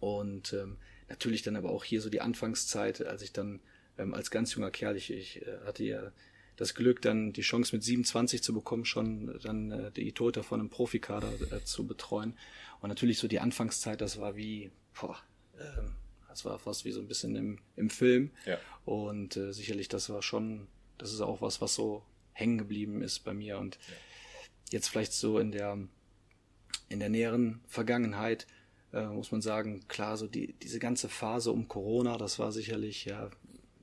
Und 0.00 0.52
ähm, 0.52 0.76
natürlich 1.08 1.42
dann 1.42 1.56
aber 1.56 1.70
auch 1.70 1.82
hier 1.84 2.00
so 2.00 2.10
die 2.10 2.20
Anfangszeit, 2.20 3.04
als 3.04 3.22
ich 3.22 3.32
dann 3.32 3.60
ähm, 3.96 4.14
als 4.14 4.30
ganz 4.30 4.54
junger 4.54 4.70
Kerl, 4.70 4.96
ich, 4.96 5.10
ich 5.10 5.42
äh, 5.42 5.58
hatte 5.64 5.82
ja 5.84 6.12
das 6.56 6.74
Glück, 6.74 7.00
dann 7.02 7.32
die 7.32 7.40
Chance 7.42 7.74
mit 7.74 7.84
27 7.84 8.42
zu 8.42 8.52
bekommen, 8.52 8.84
schon 8.84 9.38
dann 9.42 9.70
äh, 9.70 9.90
die 9.92 10.12
Tote 10.12 10.42
von 10.42 10.60
einem 10.60 10.70
Profikader 10.70 11.32
äh, 11.52 11.64
zu 11.64 11.86
betreuen. 11.86 12.36
Und 12.80 12.88
natürlich 12.90 13.18
so 13.18 13.28
die 13.28 13.40
Anfangszeit, 13.40 14.00
das 14.00 14.20
war 14.20 14.36
wie, 14.36 14.70
boah, 15.00 15.16
ähm, 15.58 15.94
das 16.28 16.44
war 16.44 16.58
fast 16.58 16.84
wie 16.84 16.92
so 16.92 17.00
ein 17.00 17.08
bisschen 17.08 17.34
im, 17.34 17.58
im 17.76 17.90
Film. 17.90 18.30
Ja. 18.44 18.58
Und 18.84 19.36
äh, 19.36 19.52
sicherlich, 19.52 19.88
das 19.88 20.10
war 20.10 20.22
schon, 20.22 20.66
das 20.98 21.12
ist 21.12 21.20
auch 21.20 21.40
was, 21.40 21.60
was 21.60 21.74
so 21.74 22.02
hängen 22.38 22.58
geblieben 22.58 23.02
ist 23.02 23.20
bei 23.20 23.34
mir. 23.34 23.58
Und 23.58 23.78
jetzt 24.70 24.88
vielleicht 24.88 25.12
so 25.12 25.38
in 25.38 25.52
der 25.52 25.78
in 26.90 27.00
der 27.00 27.10
näheren 27.10 27.60
Vergangenheit 27.66 28.46
äh, 28.94 29.04
muss 29.06 29.30
man 29.30 29.42
sagen, 29.42 29.86
klar, 29.88 30.16
so 30.16 30.26
die, 30.26 30.54
diese 30.62 30.78
ganze 30.78 31.10
Phase 31.10 31.52
um 31.52 31.68
Corona, 31.68 32.16
das 32.16 32.38
war 32.38 32.50
sicherlich, 32.52 33.04
ja, 33.04 33.28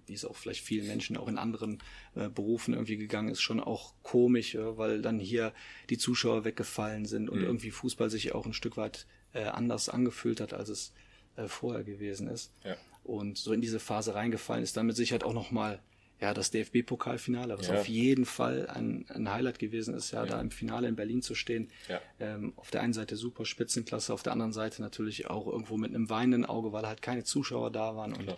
wie 0.08 0.14
es 0.14 0.26
auch 0.26 0.36
vielleicht 0.36 0.64
vielen 0.64 0.88
Menschen 0.88 1.16
auch 1.18 1.28
in 1.28 1.38
anderen 1.38 1.84
äh, 2.16 2.30
Berufen 2.30 2.74
irgendwie 2.74 2.98
gegangen 2.98 3.30
ist, 3.30 3.42
schon 3.42 3.60
auch 3.60 3.94
komisch, 4.02 4.56
ja, 4.56 4.78
weil 4.78 5.04
dann 5.04 5.20
hier 5.20 5.54
die 5.92 6.00
Zuschauer 6.00 6.46
weggefallen 6.46 7.06
sind 7.06 7.30
und 7.30 7.40
Mhm. 7.40 7.46
irgendwie 7.46 7.72
Fußball 7.72 8.10
sich 8.10 8.34
auch 8.34 8.48
ein 8.48 8.54
Stück 8.54 8.78
weit 8.78 9.06
äh, 9.34 9.44
anders 9.44 9.90
angefühlt 9.90 10.42
hat, 10.42 10.54
als 10.54 10.70
es 10.70 10.94
äh, 11.36 11.48
vorher 11.48 11.84
gewesen 11.84 12.28
ist. 12.28 12.52
Ja. 12.64 12.76
Und 13.04 13.38
so 13.38 13.54
in 13.54 13.62
diese 13.62 13.80
Phase 13.80 14.16
reingefallen 14.16 14.64
ist 14.64 14.76
dann 14.78 14.88
mit 14.88 14.96
Sicherheit 14.96 15.24
auch 15.24 15.34
nochmal 15.34 15.80
ja, 16.22 16.34
das 16.34 16.50
DFB-Pokalfinale, 16.52 17.58
was 17.60 17.68
Ja. 17.68 17.76
auf 17.80 17.88
jeden 17.88 18.26
Fall 18.26 18.68
ein, 18.68 19.06
ein 19.10 19.30
Highlight 19.32 19.60
gewesen 19.60 19.94
ist, 19.96 20.12
ja, 20.12 20.24
Ja. 20.24 20.32
da 20.32 20.42
im 20.42 20.50
Finale 20.52 20.88
in 20.88 20.96
Berlin 20.96 21.22
zu 21.22 21.36
stehen. 21.36 21.70
Ja. 21.90 22.00
Ähm, 22.20 22.54
auf 22.56 22.72
der 22.72 22.82
einen 22.82 22.94
Seite 22.94 23.18
super 23.18 23.46
Spitzenklasse, 23.46 24.14
auf 24.14 24.24
der 24.24 24.32
anderen 24.34 24.54
Seite 24.54 24.82
natürlich 24.82 25.30
auch 25.30 25.46
irgendwo 25.48 25.76
mit 25.78 25.94
einem 25.94 26.10
weinenden 26.10 26.46
Auge, 26.46 26.72
weil 26.72 26.88
halt 26.88 27.02
keine 27.02 27.24
Zuschauer 27.26 27.70
da 27.72 27.96
waren 27.96 28.14
und 28.14 28.34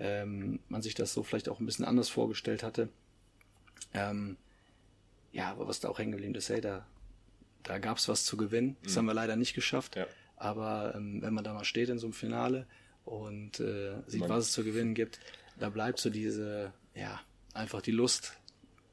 ähm, 0.00 0.60
man 0.68 0.82
sich 0.82 0.94
das 0.94 1.12
so 1.14 1.22
vielleicht 1.22 1.48
auch 1.48 1.60
ein 1.60 1.66
bisschen 1.66 1.84
anders 1.86 2.08
vorgestellt 2.08 2.62
hatte. 2.62 2.88
Ähm, 3.94 4.36
ja, 5.32 5.50
aber 5.50 5.66
was 5.68 5.80
da 5.80 5.88
auch 5.88 5.98
hängen 5.98 6.12
geblieben 6.12 6.34
ist, 6.34 6.48
hey, 6.50 6.60
da, 6.60 6.86
da 7.62 7.78
gab 7.78 7.96
es 7.98 8.08
was 8.08 8.24
zu 8.24 8.36
gewinnen. 8.36 8.76
Das 8.82 8.96
haben 8.96 9.06
wir 9.06 9.14
leider 9.14 9.36
nicht 9.36 9.54
geschafft. 9.54 9.96
Mhm. 9.96 10.04
Aber 10.36 10.94
ähm, 10.94 11.20
wenn 11.22 11.34
man 11.34 11.42
da 11.42 11.52
mal 11.52 11.64
steht 11.64 11.88
in 11.88 11.98
so 11.98 12.06
einem 12.06 12.12
Finale 12.12 12.66
und 13.04 13.60
äh, 13.60 13.94
sieht, 14.06 14.20
Man- 14.20 14.28
was 14.30 14.44
es 14.46 14.52
zu 14.52 14.62
gewinnen 14.62 14.94
gibt, 14.94 15.18
da 15.58 15.68
bleibt 15.70 15.98
so 15.98 16.10
diese, 16.10 16.72
ja, 16.98 17.20
einfach 17.54 17.82
die 17.82 17.90
Lust 17.92 18.32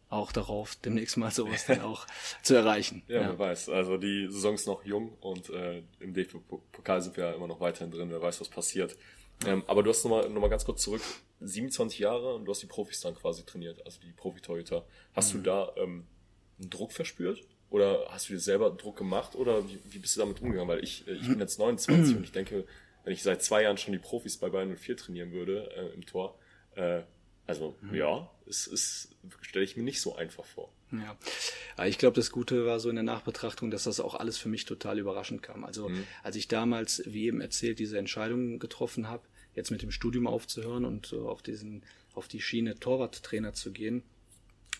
auch 0.10 0.32
darauf, 0.32 0.76
demnächst 0.78 1.18
mal 1.18 1.32
sowas 1.32 1.66
dann 1.68 1.82
auch 1.82 2.06
zu 2.44 2.56
erreichen. 2.56 3.04
Ja, 3.08 3.22
wer 3.22 3.40
weiß. 3.40 3.70
Also 3.70 3.98
die 3.98 4.28
Saison 4.30 4.54
ist 4.56 4.68
noch 4.68 4.86
jung 4.86 5.14
und 5.20 5.50
äh, 5.50 5.82
im 6.00 6.14
DFB-Pokal 6.14 7.02
sind 7.02 7.18
wir 7.18 7.26
ja 7.26 7.32
immer 7.34 7.48
noch 7.48 7.60
weiterhin 7.60 7.92
drin. 7.92 8.10
Wer 8.12 8.22
weiß, 8.22 8.40
was 8.42 8.50
passiert. 8.50 8.96
Ähm, 9.46 9.64
aber 9.68 9.84
du 9.84 9.90
hast 9.90 10.04
nochmal 10.06 10.30
noch 10.30 10.40
mal 10.42 10.50
ganz 10.50 10.64
kurz 10.64 10.84
zurück. 10.84 11.02
27 11.42 12.00
Jahre 12.00 12.36
und 12.36 12.46
du 12.46 12.52
hast 12.52 12.62
die 12.62 12.68
Profis 12.68 13.02
dann 13.02 13.16
quasi 13.16 13.44
trainiert, 13.46 13.86
also 13.86 14.00
die 14.00 14.14
Profitorhüter. 14.14 14.86
Hast 15.14 15.34
Mhm. 15.34 15.38
du 15.40 15.44
da 15.44 15.72
ähm, 15.78 16.06
einen 16.60 16.70
Druck 16.70 16.94
verspürt? 16.94 17.44
Oder 17.72 18.06
hast 18.10 18.30
du 18.30 18.34
dir 18.34 18.40
selber 18.40 18.70
Druck 18.70 18.96
gemacht? 18.98 19.36
Oder 19.36 19.68
wie, 19.68 19.80
wie 19.86 19.98
bist 20.00 20.16
du 20.16 20.22
damit 20.22 20.40
umgegangen? 20.42 20.70
Weil 20.70 20.84
ich, 20.84 21.06
äh, 21.08 21.14
ich 21.14 21.28
bin 21.28 21.40
jetzt 21.40 21.60
29 21.60 22.16
und 22.18 22.24
ich 22.24 22.32
denke, 22.32 22.66
wenn 23.04 23.12
ich 23.14 23.24
seit 23.24 23.44
zwei 23.44 23.64
Jahren 23.64 23.78
schon 23.78 23.92
die 23.92 24.00
Profis 24.00 24.38
bei 24.38 24.50
Bayern 24.50 24.74
04 24.78 24.96
trainieren 24.96 25.32
würde 25.32 25.70
äh, 25.76 25.94
im 25.94 26.06
Tor, 26.06 26.38
äh, 26.76 27.02
also 27.48 27.76
Mhm. 27.82 27.96
ja, 27.96 28.32
es 28.48 28.68
ist, 28.68 29.10
stelle 29.42 29.66
ich 29.66 29.76
mir 29.78 29.84
nicht 29.84 30.02
so 30.02 30.16
einfach 30.16 30.46
vor. 30.46 30.72
Ja, 30.92 31.86
ich 31.86 31.98
glaube, 31.98 32.16
das 32.16 32.32
Gute 32.32 32.66
war 32.66 32.80
so 32.80 32.90
in 32.90 32.96
der 32.96 33.04
Nachbetrachtung, 33.04 33.70
dass 33.72 33.84
das 33.84 34.00
auch 34.00 34.16
alles 34.16 34.38
für 34.38 34.50
mich 34.50 34.66
total 34.66 34.98
überraschend 35.00 35.44
kam. 35.44 35.66
Also 35.66 35.90
als 36.24 36.36
ich 36.36 36.48
damals, 36.48 37.02
wie 37.06 37.26
eben 37.26 37.42
erzählt, 37.42 37.80
diese 37.80 37.98
Entscheidung 37.98 38.60
getroffen 38.60 39.10
habe, 39.10 39.24
jetzt 39.56 39.72
mit 39.72 39.82
dem 39.82 39.92
Studium 39.92 40.28
aufzuhören 40.28 40.86
und 40.86 41.06
so 41.06 41.28
auf 41.28 41.42
diesen, 41.42 41.84
auf 42.14 42.28
die 42.28 42.40
Schiene 42.42 42.80
Torwarttrainer 42.80 43.54
zu 43.54 43.72
gehen, 43.72 44.04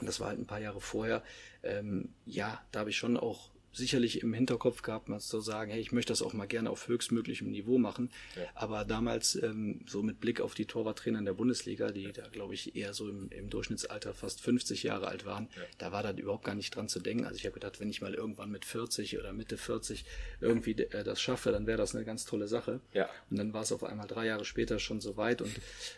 das 0.02 0.20
war 0.20 0.30
halt 0.30 0.40
ein 0.40 0.46
paar 0.46 0.60
Jahre 0.62 0.80
vorher, 0.80 1.24
ähm, 1.64 2.10
ja, 2.26 2.64
da 2.72 2.82
habe 2.82 2.90
ich 2.92 2.98
schon 2.98 3.18
auch 3.18 3.50
sicherlich 3.76 4.22
im 4.22 4.34
Hinterkopf 4.34 4.82
gehabt, 4.82 5.10
mal 5.10 5.20
zu 5.20 5.40
sagen, 5.42 5.70
hey, 5.72 5.80
ich 5.82 5.92
möchte 5.92 6.12
das 6.14 6.22
auch 6.22 6.34
mal 6.34 6.46
gerne 6.46 6.70
auf 6.70 6.88
höchstmöglichem 6.88 7.50
Niveau 7.52 7.78
machen. 7.78 8.10
Ja. 8.36 8.44
Aber 8.56 8.86
damals, 8.86 9.36
ähm, 9.36 9.82
so 9.86 10.02
mit 10.02 10.20
Blick 10.20 10.40
auf 10.42 10.54
die 10.54 10.66
Torwarttrainer 10.66 11.20
in 11.20 11.26
der 11.26 11.34
Bundesliga, 11.34 11.92
die 11.92 12.12
da, 12.12 12.28
glaube 12.30 12.54
ich, 12.54 12.76
eher 12.76 12.94
so 12.94 13.10
im, 13.10 13.30
im 13.30 13.50
Durchschnittsalter 13.50 14.14
fast 14.14 14.42
50 14.42 14.84
Jahre 14.84 15.08
alt 15.08 15.26
waren, 15.26 15.50
Ja. 15.56 15.62
da 15.78 15.92
war 15.92 16.04
da 16.04 16.12
überhaupt 16.12 16.46
gar 16.46 16.56
nicht 16.56 16.76
dran 16.76 16.88
zu 16.90 17.00
denken. 17.00 17.26
Also 17.26 17.38
ich 17.38 17.46
habe 17.46 17.54
gedacht, 17.54 17.80
wenn 17.80 17.90
ich 17.90 18.02
mal 18.02 18.14
irgendwann 18.14 18.50
mit 18.52 18.66
40 18.66 19.18
oder 19.20 19.34
Mitte 19.34 19.58
40 19.58 20.06
irgendwie 20.42 20.72
äh, 20.72 21.04
das 21.04 21.22
schaffe, 21.22 21.52
dann 21.52 21.68
wäre 21.68 21.78
das 21.78 21.96
eine 21.96 22.06
ganz 22.06 22.26
tolle 22.26 22.48
Sache. 22.48 22.80
Ja. 22.94 23.10
Und 23.30 23.38
dann 23.38 23.54
war 23.54 23.62
es 23.64 23.72
auf 23.72 23.84
einmal 23.84 24.08
drei 24.08 24.26
Jahre 24.28 24.46
später 24.46 24.80
schon 24.80 25.02
so 25.02 25.18
weit 25.18 25.42
und 25.42 25.52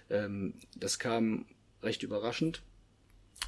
ähm, 0.10 0.56
das 0.76 1.00
kam 1.00 1.46
recht 1.84 2.02
überraschend. 2.04 2.64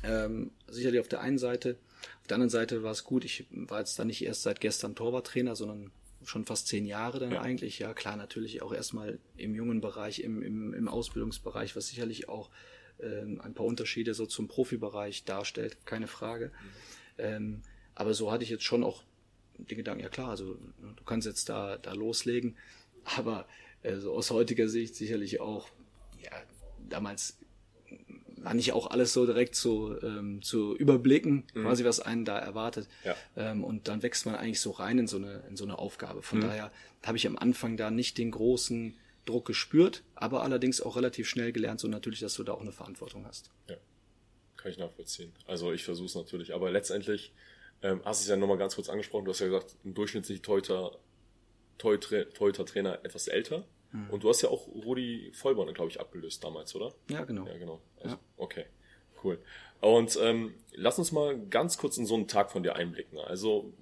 Ähm, 0.03 0.51
sicherlich 0.67 0.99
auf 1.01 1.07
der 1.07 1.21
einen 1.21 1.37
Seite. 1.39 1.77
Auf 2.21 2.27
der 2.27 2.35
anderen 2.35 2.49
Seite 2.49 2.83
war 2.83 2.91
es 2.91 3.03
gut. 3.03 3.25
Ich 3.25 3.45
war 3.51 3.79
jetzt 3.79 3.97
dann 3.99 4.07
nicht 4.07 4.23
erst 4.23 4.43
seit 4.43 4.59
gestern 4.61 4.95
Torwarttrainer, 4.95 5.55
sondern 5.55 5.91
schon 6.23 6.45
fast 6.45 6.67
zehn 6.67 6.85
Jahre 6.85 7.19
dann 7.19 7.31
Ja. 7.31 7.41
eigentlich. 7.41 7.79
Ja, 7.79 7.93
klar, 7.93 8.15
natürlich 8.17 8.61
auch 8.61 8.73
erstmal 8.73 9.19
im 9.37 9.55
jungen 9.55 9.81
Bereich, 9.81 10.19
im, 10.21 10.41
im, 10.41 10.73
im 10.73 10.87
Ausbildungsbereich, 10.87 11.75
was 11.75 11.87
sicherlich 11.87 12.27
auch 12.29 12.49
ähm, 13.01 13.39
ein 13.41 13.53
paar 13.53 13.65
Unterschiede 13.65 14.13
so 14.13 14.25
zum 14.25 14.47
Profibereich 14.47 15.23
darstellt, 15.23 15.77
keine 15.85 16.07
Frage. 16.07 16.51
Ähm, 17.17 17.61
aber 17.95 18.13
so 18.13 18.31
hatte 18.31 18.43
ich 18.43 18.49
jetzt 18.49 18.63
schon 18.63 18.83
auch 18.83 19.03
den 19.57 19.77
Gedanken, 19.77 20.03
ja 20.03 20.09
klar, 20.09 20.29
also 20.29 20.57
ne, 20.79 20.93
du 20.95 21.03
kannst 21.03 21.27
jetzt 21.27 21.49
da, 21.49 21.77
da 21.77 21.93
loslegen, 21.93 22.55
aber 23.03 23.47
äh, 23.83 23.95
so 23.97 24.13
aus 24.13 24.31
heutiger 24.31 24.67
Sicht 24.69 24.95
sicherlich 24.95 25.39
auch, 25.41 25.69
ja, 26.21 26.31
damals 26.89 27.37
war 28.43 28.53
nicht 28.53 28.73
auch 28.73 28.87
alles 28.91 29.13
so 29.13 29.25
direkt 29.25 29.55
zu, 29.55 29.95
ähm, 30.01 30.41
zu 30.41 30.75
überblicken, 30.75 31.45
quasi 31.53 31.83
was 31.85 31.99
einen 31.99 32.25
da 32.25 32.37
erwartet. 32.37 32.87
Ja. 33.03 33.15
Ähm, 33.35 33.63
und 33.63 33.87
dann 33.87 34.03
wächst 34.03 34.25
man 34.25 34.35
eigentlich 34.35 34.61
so 34.61 34.71
rein 34.71 34.99
in 34.99 35.07
so 35.07 35.17
eine, 35.17 35.43
in 35.49 35.57
so 35.57 35.65
eine 35.65 35.77
Aufgabe. 35.77 36.19
Mhm. 36.19 36.23
Von 36.23 36.41
daher 36.41 36.71
habe 37.05 37.17
ich 37.17 37.27
am 37.27 37.37
Anfang 37.37 37.77
da 37.77 37.91
nicht 37.91 38.17
den 38.17 38.31
großen 38.31 38.97
Druck 39.25 39.45
gespürt, 39.45 40.03
aber 40.15 40.43
allerdings 40.43 40.81
auch 40.81 40.95
relativ 40.95 41.27
schnell 41.27 41.51
gelernt, 41.51 41.79
so 41.79 41.87
natürlich, 41.87 42.19
dass 42.19 42.33
du 42.33 42.43
da 42.43 42.53
auch 42.53 42.61
eine 42.61 42.71
Verantwortung 42.71 43.25
hast. 43.25 43.51
Ja, 43.67 43.75
kann 44.57 44.71
ich 44.71 44.77
nachvollziehen. 44.77 45.33
Also 45.45 45.71
ich 45.71 45.83
versuche 45.83 46.07
es 46.07 46.15
natürlich, 46.15 46.53
aber 46.53 46.71
letztendlich 46.71 47.31
ähm, 47.81 48.01
hast 48.03 48.21
du 48.21 48.23
es 48.23 48.29
ja 48.29 48.37
nochmal 48.37 48.57
ganz 48.57 48.75
kurz 48.75 48.89
angesprochen, 48.89 49.25
du 49.25 49.31
hast 49.31 49.39
ja 49.39 49.47
gesagt, 49.47 49.75
ein 49.85 49.93
durchschnittlicher 49.93 50.41
Torhüter, 50.41 50.97
Torhüter, 51.77 52.29
Torhüter-Trainer 52.29 52.99
etwas 53.03 53.27
älter. 53.27 53.65
Und 54.11 54.23
du 54.23 54.29
hast 54.29 54.41
ja 54.43 54.49
auch 54.49 54.67
Rudi 54.67 55.31
Vollborn, 55.33 55.73
glaube 55.73 55.89
ich, 55.89 55.99
abgelöst 55.99 56.43
damals, 56.43 56.75
oder? 56.75 56.93
Ja, 57.09 57.23
genau. 57.23 57.47
Ja, 57.47 57.57
genau. 57.57 57.81
Also, 57.99 58.15
Ja. 58.15 58.21
Okay, 58.37 58.65
cool. 59.23 59.39
Und 59.81 60.17
ähm, 60.21 60.53
lass 60.73 60.99
uns 60.99 61.11
mal 61.11 61.39
ganz 61.49 61.77
kurz 61.79 61.97
in 61.97 62.05
so 62.05 62.13
einen 62.15 62.27
Tag 62.27 62.51
von 62.51 62.61
dir 62.61 62.75
einblicken. 62.75 63.17
Also 63.17 63.73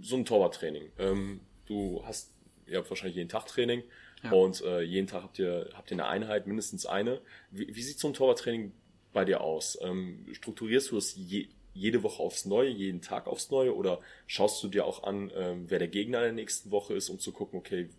so 0.00 0.16
ein 0.16 0.24
Torwarttraining. 0.24 0.90
Ähm, 0.98 1.40
du 1.66 2.02
hast, 2.06 2.32
ihr 2.66 2.78
habt 2.78 2.88
wahrscheinlich 2.88 3.16
jeden 3.16 3.28
Tag 3.28 3.46
Training 3.46 3.82
Ja. 4.22 4.32
und 4.32 4.62
äh, 4.62 4.80
jeden 4.80 5.06
Tag 5.06 5.22
habt 5.24 5.38
ihr, 5.38 5.68
habt 5.74 5.90
ihr 5.90 5.96
eine 5.96 6.06
Einheit, 6.06 6.46
mindestens 6.46 6.86
eine. 6.86 7.20
Wie, 7.50 7.74
wie 7.74 7.82
sieht 7.82 7.98
so 7.98 8.08
ein 8.08 8.14
Torwarttraining 8.14 8.72
bei 9.12 9.24
dir 9.26 9.42
aus? 9.42 9.78
Ähm, 9.82 10.26
strukturierst 10.32 10.90
du 10.90 10.94
das 10.94 11.14
je, 11.16 11.48
jede 11.74 12.02
Woche 12.02 12.22
aufs 12.22 12.46
Neue, 12.46 12.70
jeden 12.70 13.02
Tag 13.02 13.26
aufs 13.26 13.50
Neue 13.50 13.74
oder 13.76 14.00
schaust 14.26 14.62
du 14.62 14.68
dir 14.68 14.86
auch 14.86 15.02
an, 15.02 15.30
ähm, 15.34 15.64
wer 15.68 15.78
der 15.78 15.88
Gegner 15.88 16.18
in 16.20 16.24
der 16.24 16.32
nächsten 16.32 16.70
Woche 16.70 16.94
ist, 16.94 17.10
um 17.10 17.18
zu 17.18 17.32
gucken, 17.32 17.58
okay, 17.58 17.90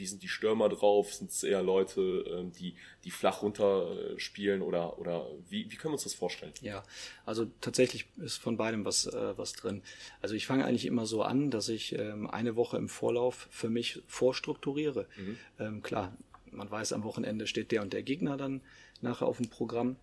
wie 0.00 0.06
sind 0.06 0.22
die 0.22 0.28
Stürmer 0.28 0.70
drauf? 0.70 1.12
Sind 1.12 1.30
es 1.30 1.42
eher 1.42 1.62
Leute, 1.62 2.00
ähm, 2.00 2.52
die, 2.52 2.74
die 3.04 3.10
flach 3.10 3.42
runter 3.42 4.14
äh, 4.14 4.18
spielen 4.18 4.62
oder, 4.62 4.98
oder 4.98 5.26
wie, 5.50 5.70
wie 5.70 5.76
können 5.76 5.92
wir 5.92 5.96
uns 5.96 6.04
das 6.04 6.14
vorstellen? 6.14 6.52
Ja, 6.62 6.82
also 7.26 7.46
tatsächlich 7.60 8.06
ist 8.16 8.38
von 8.38 8.56
beidem 8.56 8.86
was, 8.86 9.06
äh, 9.06 9.36
was 9.36 9.52
drin. 9.52 9.82
Also 10.22 10.34
ich 10.34 10.46
fange 10.46 10.64
eigentlich 10.64 10.86
immer 10.86 11.04
so 11.04 11.22
an, 11.22 11.50
dass 11.50 11.68
ich 11.68 11.96
ähm, 11.98 12.28
eine 12.30 12.56
Woche 12.56 12.78
im 12.78 12.88
Vorlauf 12.88 13.46
für 13.50 13.68
mich 13.68 14.02
vorstrukturiere. 14.06 15.06
Mhm. 15.18 15.36
Ähm, 15.58 15.82
klar, 15.82 16.16
man 16.50 16.70
weiß, 16.70 16.94
am 16.94 17.04
Wochenende 17.04 17.46
steht 17.46 17.70
der 17.70 17.82
und 17.82 17.92
der 17.92 18.02
Gegner 18.02 18.38
dann 18.38 18.62
nachher 19.02 19.26
auf 19.26 19.36
dem 19.36 19.50
Programm. 19.50 19.96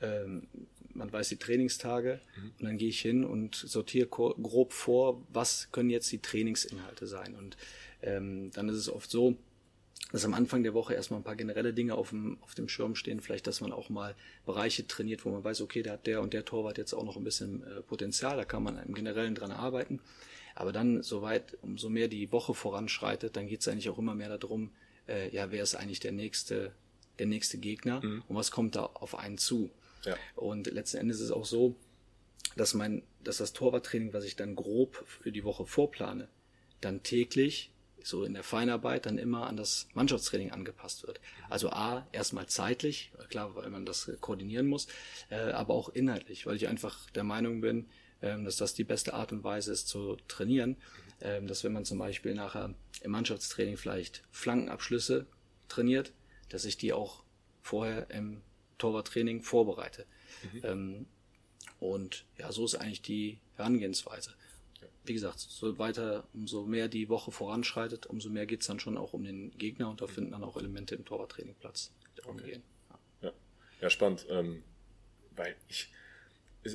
Ähm, 0.00 0.46
man 0.94 1.12
weiß 1.12 1.28
die 1.28 1.36
Trainingstage 1.36 2.20
mhm. 2.36 2.52
und 2.60 2.66
dann 2.66 2.78
gehe 2.78 2.88
ich 2.88 3.00
hin 3.00 3.24
und 3.24 3.56
sortiere 3.56 4.06
grob 4.06 4.72
vor, 4.72 5.22
was 5.32 5.70
können 5.72 5.90
jetzt 5.90 6.10
die 6.12 6.18
Trainingsinhalte 6.18 7.08
sein. 7.08 7.34
Und 7.34 7.56
ähm, 8.02 8.50
dann 8.52 8.68
ist 8.68 8.76
es 8.76 8.88
oft 8.88 9.10
so, 9.10 9.36
dass 10.12 10.24
am 10.24 10.34
Anfang 10.34 10.62
der 10.62 10.74
Woche 10.74 10.94
erstmal 10.94 11.20
ein 11.20 11.24
paar 11.24 11.36
generelle 11.36 11.72
Dinge 11.72 11.94
auf 11.94 12.10
dem, 12.10 12.38
auf 12.42 12.54
dem 12.54 12.68
Schirm 12.68 12.94
stehen. 12.94 13.20
Vielleicht, 13.20 13.46
dass 13.46 13.60
man 13.60 13.72
auch 13.72 13.90
mal 13.90 14.14
Bereiche 14.44 14.86
trainiert, 14.86 15.24
wo 15.24 15.30
man 15.30 15.44
weiß, 15.44 15.60
okay, 15.60 15.82
da 15.82 15.92
hat 15.92 16.06
der 16.06 16.20
und 16.20 16.32
der 16.32 16.44
Torwart 16.44 16.78
jetzt 16.78 16.94
auch 16.94 17.04
noch 17.04 17.16
ein 17.16 17.24
bisschen 17.24 17.62
äh, 17.62 17.82
Potenzial, 17.82 18.36
da 18.36 18.44
kann 18.44 18.62
man 18.62 18.82
im 18.82 18.94
Generellen 18.94 19.34
dran 19.34 19.52
arbeiten. 19.52 20.00
Aber 20.54 20.72
dann, 20.72 21.02
soweit, 21.02 21.56
umso 21.62 21.88
mehr 21.88 22.08
die 22.08 22.32
Woche 22.32 22.54
voranschreitet, 22.54 23.36
dann 23.36 23.46
geht 23.46 23.60
es 23.60 23.68
eigentlich 23.68 23.88
auch 23.88 23.98
immer 23.98 24.14
mehr 24.14 24.36
darum, 24.36 24.70
äh, 25.08 25.34
ja, 25.34 25.52
wer 25.52 25.62
ist 25.62 25.74
eigentlich 25.74 26.00
der 26.00 26.12
nächste, 26.12 26.72
der 27.18 27.26
nächste 27.26 27.58
Gegner 27.58 28.04
mhm. 28.04 28.22
und 28.26 28.36
was 28.36 28.50
kommt 28.50 28.76
da 28.76 28.84
auf 28.84 29.16
einen 29.16 29.38
zu. 29.38 29.70
Ja. 30.04 30.16
Und 30.34 30.66
letzten 30.66 30.96
Endes 30.96 31.18
ist 31.18 31.26
es 31.26 31.30
auch 31.30 31.44
so, 31.44 31.76
dass 32.56 32.74
mein, 32.74 33.02
dass 33.22 33.36
das 33.36 33.52
Torwarttraining, 33.52 34.12
was 34.12 34.24
ich 34.24 34.34
dann 34.34 34.56
grob 34.56 35.04
für 35.06 35.30
die 35.30 35.44
Woche 35.44 35.66
vorplane, 35.66 36.28
dann 36.80 37.02
täglich 37.02 37.70
so 38.02 38.24
in 38.24 38.34
der 38.34 38.42
Feinarbeit 38.42 39.06
dann 39.06 39.18
immer 39.18 39.46
an 39.46 39.56
das 39.56 39.88
Mannschaftstraining 39.94 40.50
angepasst 40.50 41.06
wird. 41.06 41.20
Also 41.48 41.70
A, 41.70 42.06
erstmal 42.12 42.46
zeitlich, 42.46 43.12
klar, 43.28 43.54
weil 43.54 43.70
man 43.70 43.86
das 43.86 44.10
koordinieren 44.20 44.66
muss, 44.66 44.86
äh, 45.30 45.52
aber 45.52 45.74
auch 45.74 45.88
inhaltlich, 45.88 46.46
weil 46.46 46.56
ich 46.56 46.68
einfach 46.68 47.10
der 47.10 47.24
Meinung 47.24 47.60
bin, 47.60 47.88
ähm, 48.22 48.44
dass 48.44 48.56
das 48.56 48.74
die 48.74 48.84
beste 48.84 49.14
Art 49.14 49.32
und 49.32 49.44
Weise 49.44 49.72
ist 49.72 49.88
zu 49.88 50.16
trainieren. 50.28 50.76
Ähm, 51.22 51.46
dass 51.46 51.64
wenn 51.64 51.72
man 51.72 51.84
zum 51.84 51.98
Beispiel 51.98 52.34
nachher 52.34 52.74
im 53.02 53.10
Mannschaftstraining 53.10 53.76
vielleicht 53.76 54.22
Flankenabschlüsse 54.30 55.26
trainiert, 55.68 56.12
dass 56.48 56.64
ich 56.64 56.78
die 56.78 56.92
auch 56.92 57.22
vorher 57.62 58.10
im 58.10 58.40
Torwarttraining 58.78 59.42
vorbereite. 59.42 60.06
Mhm. 60.52 60.60
Ähm, 60.64 61.06
und 61.78 62.24
ja, 62.38 62.52
so 62.52 62.64
ist 62.64 62.74
eigentlich 62.74 63.02
die 63.02 63.38
Herangehensweise. 63.56 64.32
Wie 65.04 65.14
gesagt, 65.14 65.38
so 65.38 65.78
weiter, 65.78 66.28
umso 66.34 66.66
mehr 66.66 66.88
die 66.88 67.08
Woche 67.08 67.32
voranschreitet, 67.32 68.06
umso 68.06 68.28
mehr 68.28 68.46
geht's 68.46 68.66
dann 68.66 68.80
schon 68.80 68.96
auch 68.96 69.12
um 69.12 69.24
den 69.24 69.50
Gegner 69.58 69.90
und 69.90 70.00
da 70.00 70.06
mhm. 70.06 70.10
finden 70.10 70.30
dann 70.32 70.44
auch 70.44 70.56
Elemente 70.56 70.94
im 70.94 71.04
Torwarttraining 71.04 71.54
Platz, 71.58 71.92
die 72.02 72.20
darum 72.20 72.36
okay. 72.36 72.50
gehen. 72.50 72.62
Ja. 72.90 73.28
ja. 73.28 73.32
Ja, 73.80 73.90
spannend. 73.90 74.26
Ähm, 74.28 74.62
weil 75.36 75.56
ich, 75.68 75.90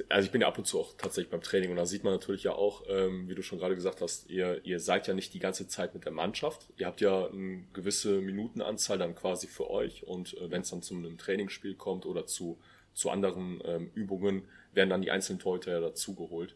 also 0.10 0.26
ich 0.26 0.32
bin 0.32 0.42
ja 0.42 0.48
ab 0.48 0.58
und 0.58 0.66
zu 0.66 0.80
auch 0.80 0.94
tatsächlich 0.98 1.30
beim 1.30 1.42
Training 1.42 1.70
und 1.70 1.78
da 1.78 1.86
sieht 1.86 2.04
man 2.04 2.14
natürlich 2.14 2.44
ja 2.44 2.54
auch, 2.54 2.84
ähm, 2.88 3.30
wie 3.30 3.36
du 3.36 3.44
schon 3.44 3.60
gerade 3.60 3.76
gesagt 3.76 4.02
hast, 4.02 4.30
ihr, 4.30 4.66
ihr 4.66 4.80
seid 4.80 5.08
ja 5.08 5.14
nicht 5.14 5.34
die 5.34 5.40
ganze 5.40 5.68
Zeit 5.68 5.94
mit 5.94 6.06
der 6.06 6.12
Mannschaft. 6.12 6.68
Ihr 6.78 6.88
habt 6.88 7.02
ja 7.02 7.28
eine 7.28 7.64
gewisse 7.74 8.22
Minutenanzahl 8.22 8.98
dann 8.98 9.16
quasi 9.16 9.48
für 9.48 9.70
euch 9.70 10.06
und 10.08 10.36
äh, 10.38 10.50
wenn 10.50 10.62
es 10.62 10.72
dann 10.72 10.82
zu 10.82 10.96
einem 10.96 11.18
Trainingsspiel 11.18 11.76
kommt 11.76 12.06
oder 12.06 12.26
zu, 12.26 12.58
zu 12.94 13.12
anderen 13.12 13.62
ähm, 13.64 13.92
Übungen, 13.94 14.48
werden 14.74 14.90
dann 14.90 15.02
die 15.02 15.12
einzelnen 15.12 15.40
Torhüter 15.40 15.72
ja 15.72 15.80
dazugeholt. 15.80 16.56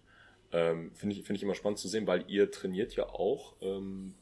Ähm, 0.51 0.91
Finde 0.96 1.15
ich, 1.15 1.24
finde 1.24 1.38
ich 1.38 1.44
immer 1.44 1.56
spannend 1.56 1.79
zu 1.79 1.88
sehen, 1.88 2.08
weil 2.08 2.25
ihr 2.27 2.51
trainiert 2.51 2.96
ja 2.96 3.08
auch 3.08 3.56
ähm, 3.62 4.15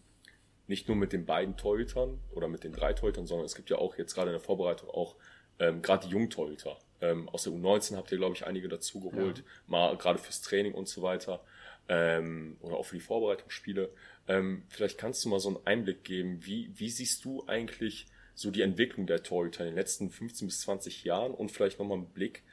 nicht 0.67 0.87
nur 0.87 0.97
mit 0.97 1.13
den 1.13 1.25
beiden 1.25 1.55
Torhütern 1.55 2.19
oder 2.31 2.47
mit 2.47 2.63
den 2.63 2.73
drei 2.73 2.93
Torhütern, 2.93 3.25
sondern 3.25 3.45
es 3.45 3.55
gibt 3.55 3.69
ja 3.69 3.77
auch 3.77 3.97
jetzt 3.97 4.13
gerade 4.13 4.29
in 4.29 4.33
der 4.33 4.41
Vorbereitung 4.41 4.89
auch 4.89 5.15
ähm, 5.59 5.81
gerade 5.81 6.07
die 6.07 6.13
Jungtorhüter. 6.13 6.77
Ähm, 6.99 7.29
aus 7.29 7.43
der 7.43 7.53
U19 7.53 7.95
habt 7.95 8.11
ihr, 8.11 8.17
glaube 8.17 8.35
ich, 8.35 8.45
einige 8.45 8.67
dazu 8.67 8.99
geholt, 8.99 9.39
ja. 9.39 9.43
mal 9.67 9.97
gerade 9.97 10.19
fürs 10.19 10.41
Training 10.41 10.73
und 10.73 10.87
so 10.87 11.01
weiter. 11.01 11.41
Ähm, 11.89 12.57
oder 12.59 12.75
auch 12.75 12.85
für 12.85 12.95
die 12.95 13.01
Vorbereitungsspiele. 13.01 13.89
Ähm, 14.27 14.63
vielleicht 14.67 14.97
kannst 14.97 15.23
du 15.23 15.29
mal 15.29 15.39
so 15.39 15.49
einen 15.49 15.65
Einblick 15.65 16.03
geben, 16.03 16.45
wie, 16.45 16.69
wie 16.75 16.89
siehst 16.89 17.23
du 17.23 17.45
eigentlich 17.47 18.07
so 18.35 18.51
die 18.51 18.61
Entwicklung 18.61 19.07
der 19.07 19.23
Torhüter 19.23 19.61
in 19.61 19.71
den 19.71 19.75
letzten 19.75 20.09
15 20.09 20.47
bis 20.47 20.61
20 20.61 21.03
Jahren 21.05 21.33
und 21.33 21.51
vielleicht 21.51 21.79
nochmal 21.79 21.97
einen 21.97 22.09
Blick, 22.09 22.43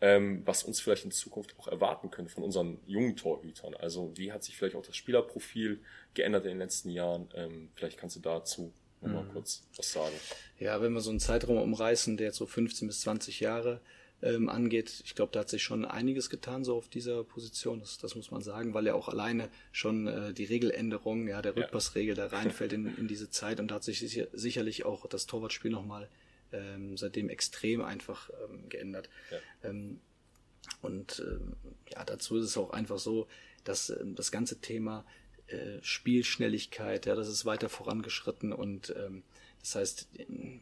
ähm, 0.00 0.42
was 0.46 0.62
uns 0.62 0.80
vielleicht 0.80 1.04
in 1.04 1.10
Zukunft 1.10 1.54
auch 1.58 1.68
erwarten 1.68 2.10
könnte 2.10 2.32
von 2.32 2.42
unseren 2.42 2.78
jungen 2.86 3.16
Torhütern. 3.16 3.74
Also 3.74 4.12
wie 4.16 4.32
hat 4.32 4.42
sich 4.42 4.56
vielleicht 4.56 4.76
auch 4.76 4.84
das 4.84 4.96
Spielerprofil 4.96 5.80
geändert 6.14 6.44
in 6.44 6.50
den 6.50 6.58
letzten 6.58 6.90
Jahren? 6.90 7.28
Ähm, 7.34 7.70
vielleicht 7.74 7.98
kannst 7.98 8.16
du 8.16 8.20
dazu 8.20 8.72
nochmal 9.02 9.24
mhm. 9.24 9.32
kurz 9.32 9.62
was 9.76 9.92
sagen. 9.92 10.14
Ja, 10.58 10.80
wenn 10.80 10.92
wir 10.92 11.00
so 11.00 11.10
einen 11.10 11.20
Zeitraum 11.20 11.58
umreißen, 11.58 12.16
der 12.16 12.28
jetzt 12.28 12.36
so 12.36 12.46
15 12.46 12.88
bis 12.88 13.02
20 13.02 13.40
Jahre 13.40 13.80
ähm, 14.22 14.48
angeht, 14.48 15.02
ich 15.04 15.14
glaube, 15.14 15.32
da 15.32 15.40
hat 15.40 15.48
sich 15.48 15.62
schon 15.62 15.84
einiges 15.84 16.30
getan 16.30 16.64
so 16.64 16.76
auf 16.76 16.88
dieser 16.88 17.22
Position. 17.24 17.80
Das, 17.80 17.98
das 17.98 18.14
muss 18.14 18.30
man 18.30 18.42
sagen, 18.42 18.72
weil 18.72 18.86
ja 18.86 18.94
auch 18.94 19.08
alleine 19.08 19.48
schon 19.72 20.06
äh, 20.06 20.32
die 20.32 20.44
Regeländerung, 20.44 21.28
ja, 21.28 21.42
der 21.42 21.56
Rückpassregel 21.56 22.14
da 22.14 22.26
reinfällt 22.26 22.72
in, 22.72 22.96
in 22.96 23.08
diese 23.08 23.30
Zeit 23.30 23.60
und 23.60 23.70
da 23.70 23.76
hat 23.76 23.84
sich 23.84 24.00
sicher, 24.00 24.28
sicherlich 24.32 24.84
auch 24.84 25.06
das 25.06 25.26
Torwartspiel 25.26 25.70
nochmal 25.70 26.08
ähm, 26.52 26.96
seitdem 26.96 27.28
extrem 27.28 27.82
einfach 27.82 28.30
ähm, 28.44 28.68
geändert. 28.68 29.08
Ja. 29.30 29.70
Ähm, 29.70 30.00
und 30.82 31.22
ähm, 31.26 31.56
ja, 31.92 32.04
dazu 32.04 32.36
ist 32.38 32.46
es 32.46 32.56
auch 32.56 32.70
einfach 32.70 32.98
so, 32.98 33.28
dass 33.64 33.90
ähm, 33.90 34.14
das 34.14 34.30
ganze 34.30 34.60
Thema 34.60 35.04
äh, 35.46 35.78
Spielschnelligkeit, 35.82 37.06
ja, 37.06 37.14
das 37.14 37.28
ist 37.28 37.44
weiter 37.44 37.68
vorangeschritten 37.68 38.52
und 38.52 38.94
ähm, 38.96 39.22
das 39.60 39.74
heißt, 39.74 40.08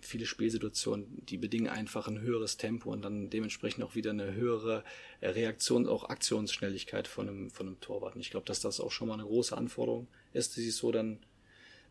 viele 0.00 0.26
Spielsituationen, 0.26 1.24
die 1.26 1.36
bedingen 1.36 1.68
einfach 1.68 2.08
ein 2.08 2.20
höheres 2.20 2.56
Tempo 2.56 2.90
und 2.90 3.02
dann 3.02 3.30
dementsprechend 3.30 3.84
auch 3.84 3.94
wieder 3.94 4.10
eine 4.10 4.34
höhere 4.34 4.82
äh, 5.20 5.28
Reaktion, 5.28 5.86
auch 5.86 6.08
Aktionsschnelligkeit 6.08 7.06
von 7.06 7.28
einem, 7.28 7.50
von 7.50 7.68
einem 7.68 7.80
Torwart. 7.80 8.16
Und 8.16 8.22
ich 8.22 8.30
glaube, 8.30 8.46
dass 8.46 8.60
das 8.60 8.80
auch 8.80 8.90
schon 8.90 9.06
mal 9.06 9.14
eine 9.14 9.22
große 9.22 9.56
Anforderung 9.56 10.08
ist, 10.32 10.56
die 10.56 10.62
sich 10.62 10.74
so 10.74 10.90
dann, 10.90 11.20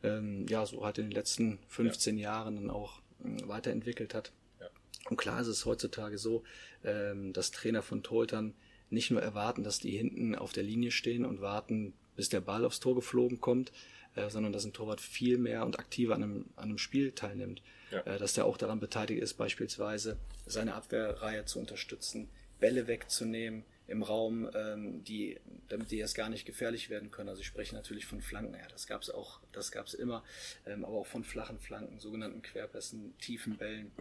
ähm, 0.03 0.47
ja, 0.49 0.65
so 0.65 0.83
halt 0.83 0.97
in 0.97 1.05
den 1.05 1.11
letzten 1.11 1.59
15 1.69 2.17
ja. 2.17 2.23
Jahren 2.23 2.57
dann 2.57 2.69
auch 2.69 3.01
weiterentwickelt 3.19 4.13
hat. 4.13 4.31
Ja. 4.59 4.67
Und 5.09 5.17
klar 5.17 5.41
ist 5.41 5.47
es 5.47 5.65
heutzutage 5.65 6.17
so, 6.17 6.43
ähm, 6.83 7.33
dass 7.33 7.51
Trainer 7.51 7.81
von 7.81 8.03
Torhütern 8.03 8.53
nicht 8.89 9.11
nur 9.11 9.21
erwarten, 9.21 9.63
dass 9.63 9.79
die 9.79 9.97
hinten 9.97 10.35
auf 10.35 10.53
der 10.53 10.63
Linie 10.63 10.91
stehen 10.91 11.25
und 11.25 11.41
warten, 11.41 11.93
bis 12.15 12.29
der 12.29 12.41
Ball 12.41 12.65
aufs 12.65 12.79
Tor 12.79 12.95
geflogen 12.95 13.41
kommt, 13.41 13.71
äh, 14.15 14.29
sondern 14.29 14.53
dass 14.53 14.65
ein 14.65 14.73
Torwart 14.73 15.01
viel 15.01 15.37
mehr 15.37 15.65
und 15.65 15.79
aktiver 15.79 16.15
an 16.15 16.23
einem, 16.23 16.45
an 16.55 16.69
einem 16.69 16.77
Spiel 16.77 17.11
teilnimmt. 17.11 17.61
Ja. 17.91 18.01
Äh, 18.01 18.17
dass 18.17 18.33
der 18.33 18.45
auch 18.45 18.57
daran 18.57 18.79
beteiligt 18.79 19.21
ist, 19.21 19.35
beispielsweise 19.35 20.17
seine 20.45 20.73
Abwehrreihe 20.75 21.45
zu 21.45 21.59
unterstützen, 21.59 22.29
Bälle 22.59 22.87
wegzunehmen 22.87 23.63
im 23.87 24.03
Raum, 24.03 24.49
ähm, 24.53 25.03
die, 25.03 25.39
damit 25.69 25.91
die 25.91 25.99
erst 25.99 26.15
gar 26.15 26.29
nicht 26.29 26.45
gefährlich 26.45 26.89
werden 26.89 27.09
können. 27.09 27.29
Also 27.29 27.41
ich 27.41 27.47
spreche 27.47 27.73
natürlich 27.73 28.05
von 28.05 28.21
Flanken, 28.21 28.53
ja, 28.53 28.67
das 28.67 28.85
gab 28.85 29.01
es 29.01 29.09
auch, 29.09 29.39
das 29.53 29.71
gab 29.71 29.87
es 29.87 29.93
immer, 29.93 30.23
ähm, 30.65 30.83
aber 30.83 30.97
auch 30.97 31.07
von 31.07 31.23
flachen 31.23 31.59
Flanken, 31.59 31.99
sogenannten 31.99 32.41
Querpässen, 32.41 33.17
tiefen 33.17 33.57
Bällen 33.57 33.91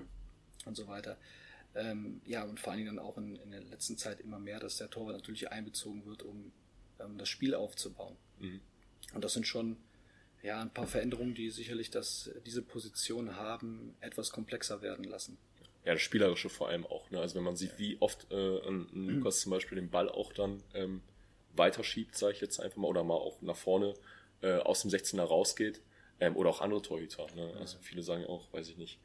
und 0.65 0.77
so 0.77 0.89
weiter. 0.89 1.17
Ähm, 1.75 2.21
ja, 2.25 2.43
und 2.43 2.59
vor 2.59 2.73
allen 2.73 2.85
Dingen 2.85 2.97
dann 2.97 3.05
auch 3.05 3.17
in, 3.19 3.37
in 3.37 3.51
der 3.51 3.63
letzten 3.63 3.97
Zeit 3.97 4.21
immer 4.21 4.39
mehr, 4.39 4.59
dass 4.59 4.79
der 4.79 4.91
Torwart 4.91 5.17
natürlich 5.17 5.53
einbezogen 5.53 6.05
wird, 6.07 6.23
um 6.23 6.53
ähm, 6.99 7.19
das 7.19 7.29
Spiel 7.29 7.55
aufzubauen. 7.55 8.17
Mhm. 8.41 8.61
Und 9.15 9.23
das 9.23 9.35
sind 9.35 9.47
schon 9.47 9.77
ja, 10.43 10.61
ein 10.61 10.73
paar 10.73 10.87
Veränderungen, 10.87 11.35
die 11.35 11.51
sicherlich 11.51 11.91
das, 11.91 12.31
diese 12.45 12.63
Position 12.63 13.37
haben, 13.37 13.95
etwas 14.01 14.31
komplexer 14.31 14.83
werden 14.83 15.05
lassen. 15.05 15.39
Ja, 15.87 15.93
das 15.93 16.03
Spielerische 16.03 16.49
vor 16.49 16.69
allem 16.69 16.85
auch. 16.85 17.11
Ne? 17.11 17.21
Also 17.21 17.37
wenn 17.37 17.45
man 17.45 17.57
sieht, 17.57 17.79
wie 17.79 17.97
oft 18.01 18.27
äh, 18.33 18.59
ein, 18.67 18.89
ein 18.93 19.09
Lukas 19.09 19.41
zum 19.41 19.51
Beispiel 19.51 19.77
den 19.77 19.89
Ball 19.89 20.09
auch 20.09 20.33
dann 20.33 20.63
ähm, 20.75 21.01
weiterschiebt, 21.55 22.17
sage 22.17 22.35
ich 22.35 22.41
jetzt 22.41 22.59
einfach 22.61 22.77
mal, 22.77 22.89
oder 22.89 23.05
mal 23.05 23.15
auch 23.15 23.41
nach 23.41 23.57
vorne 23.57 23.95
äh, 24.43 24.57
aus 24.57 24.83
dem 24.83 24.91
16er 24.91 25.23
rausgeht, 25.23 25.81
ähm, 26.19 26.37
oder 26.37 26.51
auch 26.51 26.61
andere 26.61 26.83
Torhüter. 26.83 27.27
Ne? 27.37 27.55
Also 27.61 27.79
viele 27.81 28.03
sagen 28.03 28.27
auch, 28.27 28.53
weiß 28.53 28.69
ich 28.69 28.77
nicht, 28.77 28.99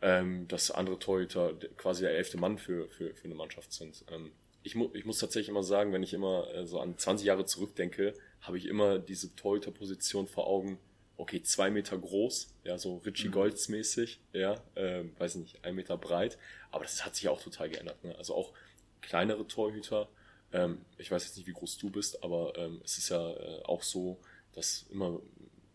ähm, 0.00 0.46
dass 0.48 0.70
andere 0.70 0.98
Torhüter 0.98 1.54
quasi 1.76 2.02
der 2.02 2.12
elfte 2.12 2.38
Mann 2.38 2.58
für, 2.58 2.88
für, 2.88 3.14
für 3.14 3.24
eine 3.24 3.34
Mannschaft 3.34 3.72
sind. 3.72 4.04
Ähm, 4.10 4.30
ich, 4.62 4.74
mu 4.74 4.90
ich 4.94 5.04
muss 5.04 5.18
tatsächlich 5.18 5.48
immer 5.48 5.62
sagen, 5.62 5.92
wenn 5.92 6.02
ich 6.02 6.12
immer 6.12 6.52
äh, 6.54 6.66
so 6.66 6.80
an 6.80 6.98
20 6.98 7.26
Jahre 7.26 7.46
zurückdenke, 7.46 8.14
habe 8.40 8.58
ich 8.58 8.66
immer 8.66 8.98
diese 8.98 9.34
Torhüter-Position 9.34 10.26
vor 10.26 10.46
Augen. 10.46 10.78
Okay, 11.18 11.42
zwei 11.42 11.70
Meter 11.70 11.96
groß, 11.96 12.48
ja, 12.64 12.78
so 12.78 12.98
Richie 12.98 13.28
mhm. 13.28 13.32
Golds 13.32 13.68
mäßig, 13.68 14.20
ja, 14.32 14.62
äh, 14.74 15.04
weiß 15.18 15.36
nicht, 15.36 15.64
ein 15.64 15.74
Meter 15.74 15.96
breit. 15.96 16.38
Aber 16.70 16.84
das 16.84 17.04
hat 17.04 17.14
sich 17.16 17.28
auch 17.28 17.42
total 17.42 17.70
geändert. 17.70 18.02
Ne? 18.04 18.14
Also 18.16 18.34
auch 18.34 18.52
kleinere 19.00 19.46
Torhüter. 19.46 20.08
Ähm, 20.52 20.84
ich 20.98 21.10
weiß 21.10 21.24
jetzt 21.24 21.36
nicht, 21.36 21.46
wie 21.46 21.52
groß 21.52 21.78
du 21.78 21.90
bist, 21.90 22.22
aber 22.22 22.52
ähm, 22.56 22.80
es 22.84 22.98
ist 22.98 23.08
ja 23.08 23.30
äh, 23.32 23.62
auch 23.64 23.82
so, 23.82 24.20
dass 24.52 24.86
immer 24.90 25.20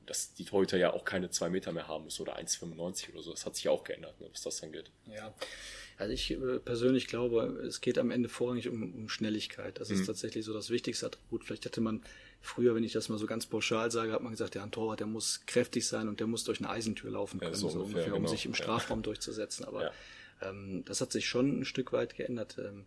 dass 0.05 0.33
die 0.33 0.43
Torhüter 0.43 0.77
ja 0.77 0.91
auch 0.91 1.05
keine 1.05 1.29
zwei 1.29 1.49
Meter 1.49 1.71
mehr 1.71 1.87
haben 1.87 2.03
müssen 2.03 2.23
oder 2.23 2.37
1,95 2.37 3.13
oder 3.13 3.21
so. 3.21 3.31
Das 3.31 3.45
hat 3.45 3.55
sich 3.55 3.69
auch 3.69 3.83
geändert, 3.83 4.19
ne, 4.19 4.27
was 4.31 4.41
das 4.41 4.59
dann 4.59 4.71
geht. 4.71 4.91
Ja, 5.05 5.33
also 5.97 6.13
ich 6.13 6.31
äh, 6.31 6.59
persönlich 6.59 7.07
glaube, 7.07 7.43
es 7.65 7.79
geht 7.79 7.97
am 7.97 8.11
Ende 8.11 8.27
vorrangig 8.27 8.67
um, 8.67 8.93
um 8.93 9.07
Schnelligkeit. 9.07 9.79
Das 9.79 9.89
ist 9.89 10.05
tatsächlich 10.05 10.43
so 10.43 10.53
das 10.53 10.69
wichtigste 10.69 11.05
Attribut. 11.05 11.45
Vielleicht 11.45 11.65
hätte 11.65 11.79
man 11.79 12.03
früher, 12.41 12.75
wenn 12.75 12.83
ich 12.83 12.93
das 12.93 13.09
mal 13.09 13.17
so 13.17 13.25
ganz 13.27 13.45
pauschal 13.45 13.91
sage, 13.91 14.11
hat 14.11 14.21
man 14.21 14.31
gesagt, 14.31 14.55
ja, 14.55 14.63
ein 14.63 14.71
Torwart, 14.71 14.99
der 14.99 15.07
muss 15.07 15.41
kräftig 15.45 15.87
sein 15.87 16.07
und 16.07 16.19
der 16.19 16.27
muss 16.27 16.43
durch 16.43 16.59
eine 16.59 16.69
Eisentür 16.69 17.11
laufen 17.11 17.39
Ja, 17.39 17.45
können, 17.47 17.55
so 17.55 17.69
so 17.69 17.79
ungefähr, 17.79 17.95
ungefähr, 17.97 18.13
um 18.15 18.23
genau. 18.23 18.31
sich 18.31 18.45
im 18.45 18.51
Ja. 18.51 18.57
Strafraum 18.57 19.03
durchzusetzen. 19.03 19.65
Aber 19.65 19.83
Ja. 19.83 19.91
ähm, 20.41 20.83
das 20.85 21.01
hat 21.01 21.11
sich 21.11 21.27
schon 21.27 21.61
ein 21.61 21.65
Stück 21.65 21.93
weit 21.93 22.15
geändert. 22.15 22.57
Ähm, 22.57 22.85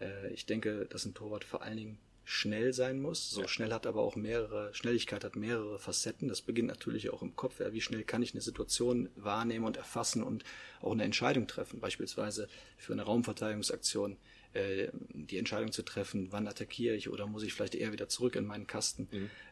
äh, 0.00 0.32
ich 0.32 0.46
denke, 0.46 0.86
dass 0.86 1.04
ein 1.06 1.14
Torwart 1.14 1.44
vor 1.44 1.62
allen 1.62 1.76
Dingen 1.76 1.98
schnell 2.28 2.72
sein 2.72 3.00
muss. 3.00 3.30
So 3.30 3.46
schnell 3.46 3.72
hat 3.72 3.86
aber 3.86 4.02
auch 4.02 4.16
mehrere, 4.16 4.74
Schnelligkeit 4.74 5.22
hat 5.22 5.36
mehrere 5.36 5.78
Facetten. 5.78 6.26
Das 6.28 6.42
beginnt 6.42 6.66
natürlich 6.66 7.10
auch 7.10 7.22
im 7.22 7.36
Kopf. 7.36 7.60
Ja, 7.60 7.72
wie 7.72 7.80
schnell 7.80 8.02
kann 8.02 8.20
ich 8.20 8.32
eine 8.34 8.40
Situation 8.40 9.08
wahrnehmen 9.14 9.64
und 9.64 9.76
erfassen 9.76 10.24
und 10.24 10.42
auch 10.80 10.90
eine 10.90 11.04
Entscheidung 11.04 11.46
treffen? 11.46 11.78
Beispielsweise 11.78 12.48
für 12.76 12.94
eine 12.94 13.02
Raumverteidigungsaktion 13.02 14.16
äh, 14.56 14.88
die 15.12 15.38
Entscheidung 15.38 15.72
zu 15.72 15.82
treffen, 15.82 16.28
wann 16.30 16.46
attackiere 16.48 16.94
ich 16.96 17.08
oder 17.08 17.26
muss 17.26 17.42
ich 17.42 17.52
vielleicht 17.52 17.74
eher 17.74 17.92
wieder 17.92 18.08
zurück 18.08 18.36
in 18.36 18.46
meinen 18.46 18.66
Kasten. 18.66 19.08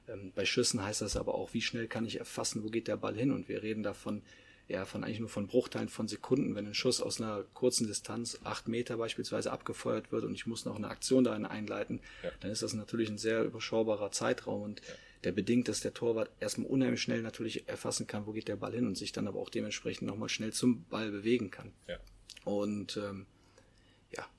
Ähm, 0.08 0.32
bei 0.34 0.44
Schüssen 0.44 0.82
heißt 0.82 1.02
das 1.02 1.16
aber 1.16 1.34
auch, 1.34 1.54
wie 1.54 1.60
schnell 1.62 1.86
kann 1.88 2.04
ich 2.04 2.18
erfassen, 2.18 2.62
wo 2.64 2.68
geht 2.70 2.88
der 2.88 2.96
Ball 2.96 3.14
hin? 3.14 3.30
Und 3.32 3.48
wir 3.48 3.62
reden 3.62 3.82
davon, 3.82 4.22
ja, 4.66 4.86
von 4.86 5.04
eigentlich 5.04 5.20
nur 5.20 5.28
von 5.28 5.46
Bruchteilen 5.46 5.90
von 5.90 6.08
Sekunden, 6.08 6.54
wenn 6.54 6.66
ein 6.66 6.74
Schuss 6.74 7.02
aus 7.02 7.20
einer 7.20 7.44
kurzen 7.52 7.86
Distanz, 7.86 8.38
acht 8.44 8.66
Meter 8.66 8.96
beispielsweise, 8.96 9.52
abgefeuert 9.52 10.10
wird 10.10 10.24
und 10.24 10.32
ich 10.34 10.46
muss 10.46 10.64
noch 10.64 10.76
eine 10.76 10.88
Aktion 10.88 11.22
darin 11.24 11.44
einleiten, 11.44 12.00
Ja. 12.22 12.30
dann 12.40 12.50
ist 12.50 12.62
das 12.62 12.72
natürlich 12.72 13.10
ein 13.10 13.18
sehr 13.18 13.44
überschaubarer 13.44 14.10
Zeitraum 14.10 14.62
und 14.62 14.80
der 15.22 15.32
bedingt, 15.32 15.68
dass 15.68 15.80
der 15.80 15.92
Torwart 15.94 16.30
erstmal 16.40 16.68
unheimlich 16.68 17.02
schnell 17.02 17.20
natürlich 17.22 17.68
erfassen 17.68 18.06
kann, 18.06 18.26
wo 18.26 18.32
geht 18.32 18.48
der 18.48 18.56
Ball 18.56 18.72
hin 18.72 18.86
und 18.86 18.96
sich 18.96 19.12
dann 19.12 19.28
aber 19.28 19.38
auch 19.38 19.50
dementsprechend 19.50 20.06
nochmal 20.08 20.28
schnell 20.30 20.52
zum 20.52 20.84
Ball 20.84 21.10
bewegen 21.10 21.50
kann. 21.50 21.72
Ja. 21.86 21.98
Und 22.44 22.96
ähm, 22.96 23.26
ja, 23.26 23.26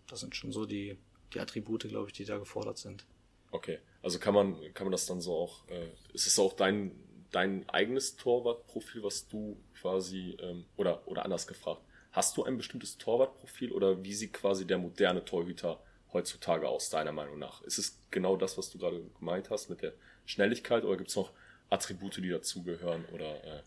das 0.07 0.19
sind 0.19 0.35
schon 0.35 0.51
so 0.51 0.65
die, 0.65 0.97
die 1.33 1.39
Attribute, 1.39 1.87
glaube 1.87 2.07
ich, 2.07 2.13
die 2.13 2.25
da 2.25 2.37
gefordert 2.37 2.77
sind. 2.77 3.05
Okay, 3.51 3.79
also 4.01 4.19
kann 4.19 4.33
man, 4.33 4.73
kann 4.73 4.85
man 4.85 4.91
das 4.91 5.05
dann 5.05 5.21
so 5.21 5.33
auch, 5.35 5.67
äh, 5.69 5.89
ist 6.13 6.27
es 6.27 6.37
auch 6.39 6.53
dein, 6.53 6.91
dein 7.31 7.67
eigenes 7.69 8.15
Torwartprofil, 8.17 9.03
was 9.03 9.27
du 9.27 9.57
quasi, 9.79 10.37
ähm, 10.39 10.65
oder, 10.77 11.07
oder 11.07 11.23
anders 11.23 11.47
gefragt, 11.47 11.81
hast 12.11 12.37
du 12.37 12.43
ein 12.43 12.57
bestimmtes 12.57 12.97
Torwartprofil 12.97 13.71
oder 13.71 14.03
wie 14.03 14.13
sieht 14.13 14.33
quasi 14.33 14.65
der 14.65 14.77
moderne 14.77 15.23
Torhüter 15.23 15.81
heutzutage 16.13 16.67
aus, 16.67 16.89
deiner 16.89 17.11
Meinung 17.11 17.39
nach? 17.39 17.61
Ist 17.63 17.77
es 17.77 17.99
genau 18.11 18.37
das, 18.37 18.57
was 18.57 18.69
du 18.71 18.77
gerade 18.77 19.01
gemeint 19.19 19.49
hast 19.49 19.69
mit 19.69 19.81
der 19.81 19.93
Schnelligkeit 20.25 20.83
oder 20.83 20.97
gibt 20.97 21.09
es 21.09 21.15
noch 21.15 21.31
Attribute, 21.69 22.17
die 22.17 22.29
dazugehören 22.29 23.05
oder, 23.13 23.43
äh, 23.43 23.61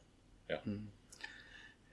ja. 0.48 0.62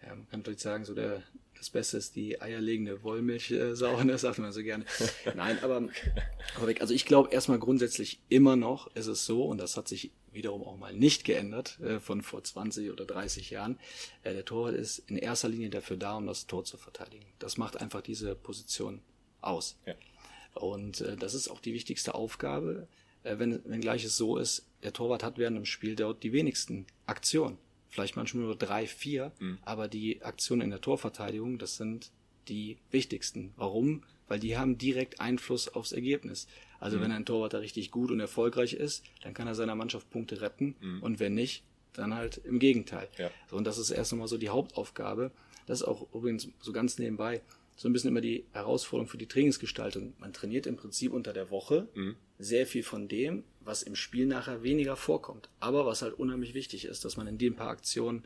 Ja, 0.02 0.16
man 0.16 0.30
kann 0.30 0.40
natürlich 0.40 0.62
sagen, 0.62 0.86
so 0.86 0.94
der, 0.94 1.24
das 1.66 1.72
Beste 1.72 1.98
ist 1.98 2.16
die 2.16 2.40
eierlegende 2.40 3.02
Wollmilchsau, 3.02 4.04
das 4.04 4.22
sagt 4.22 4.38
man 4.38 4.52
so 4.52 4.62
gerne. 4.62 4.86
Nein, 5.36 5.58
aber, 5.64 5.90
aber 6.58 6.68
weg. 6.68 6.80
Also 6.80 6.94
ich 6.94 7.08
glaube 7.08 7.32
erstmal 7.32 7.58
grundsätzlich 7.58 8.22
immer 8.30 8.56
noch 8.56 8.94
ist 8.96 9.08
es 9.08 9.26
so, 9.26 9.46
und 9.46 9.58
das 9.58 9.76
hat 9.76 9.88
sich 9.88 10.12
wiederum 10.32 10.64
auch 10.64 10.78
mal 10.78 10.94
nicht 10.94 11.24
geändert 11.24 11.80
äh, 11.80 12.00
von 12.00 12.22
vor 12.22 12.44
20 12.44 12.92
oder 12.92 13.06
30 13.06 13.50
Jahren. 13.50 13.80
Äh, 14.22 14.36
der 14.36 14.46
Torwart 14.46 14.76
ist 14.76 15.00
in 15.10 15.18
erster 15.18 15.50
Linie 15.50 15.72
dafür 15.72 15.98
da, 15.98 16.18
um 16.18 16.28
das 16.28 16.46
Tor 16.46 16.66
zu 16.66 16.78
verteidigen. 16.78 17.26
Das 17.40 17.58
macht 17.58 17.82
einfach 17.82 18.02
diese 18.02 18.36
Position 18.36 19.02
aus. 19.42 19.80
Ja. 19.88 19.96
Und 20.54 21.02
äh, 21.02 21.16
das 21.16 21.34
ist 21.34 21.48
auch 21.48 21.62
die 21.62 21.74
wichtigste 21.74 22.14
Aufgabe, 22.14 22.88
äh, 23.24 23.40
wenn, 23.40 23.60
wenngleich 23.66 24.04
es 24.04 24.18
so 24.18 24.38
ist, 24.38 24.68
der 24.84 24.94
Torwart 24.94 25.24
hat 25.24 25.40
während 25.40 25.58
dem 25.58 25.66
Spiel 25.66 25.96
dort 25.96 26.22
die 26.22 26.32
wenigsten 26.32 26.86
Aktionen. 27.08 27.58
Vielleicht 27.96 28.18
manchmal 28.18 28.44
nur 28.44 28.58
drei, 28.58 28.88
vier, 28.88 29.32
aber 29.64 29.88
die 29.88 30.22
Aktionen 30.22 30.64
in 30.64 30.70
der 30.70 30.82
Torverteidigung, 30.82 31.58
das 31.60 31.78
sind 31.78 32.12
die 32.50 32.78
wichtigsten. 32.92 33.54
Warum? 33.56 34.04
Weil 34.28 34.38
die 34.38 34.58
haben 34.58 34.78
direkt 34.78 35.22
Einfluss 35.22 35.70
aufs 35.70 35.94
Ergebnis. 35.94 36.48
Also 36.82 37.00
wenn 37.00 37.14
ein 37.14 37.24
Torwart 37.24 37.54
da 37.54 37.60
richtig 37.60 37.92
gut 37.92 38.12
und 38.12 38.20
erfolgreich 38.20 38.74
ist, 38.74 39.06
dann 39.24 39.34
kann 39.34 39.48
er 39.48 39.56
seiner 39.56 39.76
Mannschaft 39.76 40.10
Punkte 40.10 40.42
retten 40.42 40.76
und 41.00 41.22
wenn 41.22 41.36
nicht, 41.36 41.64
dann 41.94 42.14
halt 42.14 42.42
im 42.44 42.60
Gegenteil. 42.60 43.08
Ja. 43.18 43.32
So, 43.50 43.56
und 43.56 43.66
das 43.66 43.78
ist 43.78 43.92
erst 43.92 44.12
einmal 44.12 44.28
so 44.28 44.38
die 44.38 44.50
Hauptaufgabe. 44.50 45.32
Das 45.66 45.80
ist 45.80 45.88
auch 45.88 46.14
übrigens 46.14 46.50
so 46.60 46.74
ganz 46.74 47.00
nebenbei 47.00 47.42
so 47.78 47.90
ein 47.90 47.94
bisschen 47.94 48.10
immer 48.10 48.22
die 48.22 48.46
Herausforderung 48.52 49.08
für 49.08 49.18
die 49.18 49.28
Trainingsgestaltung. 49.28 50.14
Man 50.20 50.34
trainiert 50.34 50.68
im 50.68 50.76
Prinzip 50.76 51.14
unter 51.14 51.34
der 51.34 51.50
Woche 51.50 51.88
sehr 52.40 52.66
viel 52.68 52.84
von 52.84 53.08
dem, 53.08 53.44
was 53.66 53.84
im 53.84 53.96
Spiel 53.96 54.26
nachher 54.26 54.64
weniger 54.64 54.96
vorkommt. 54.96 55.50
Aber 55.60 55.86
was 55.86 56.02
halt 56.02 56.14
unheimlich 56.14 56.54
wichtig 56.54 56.86
ist, 56.86 57.04
dass 57.04 57.18
man 57.18 57.28
in 57.28 57.38
den 57.38 57.56
paar 57.56 57.70
Aktionen 57.70 58.24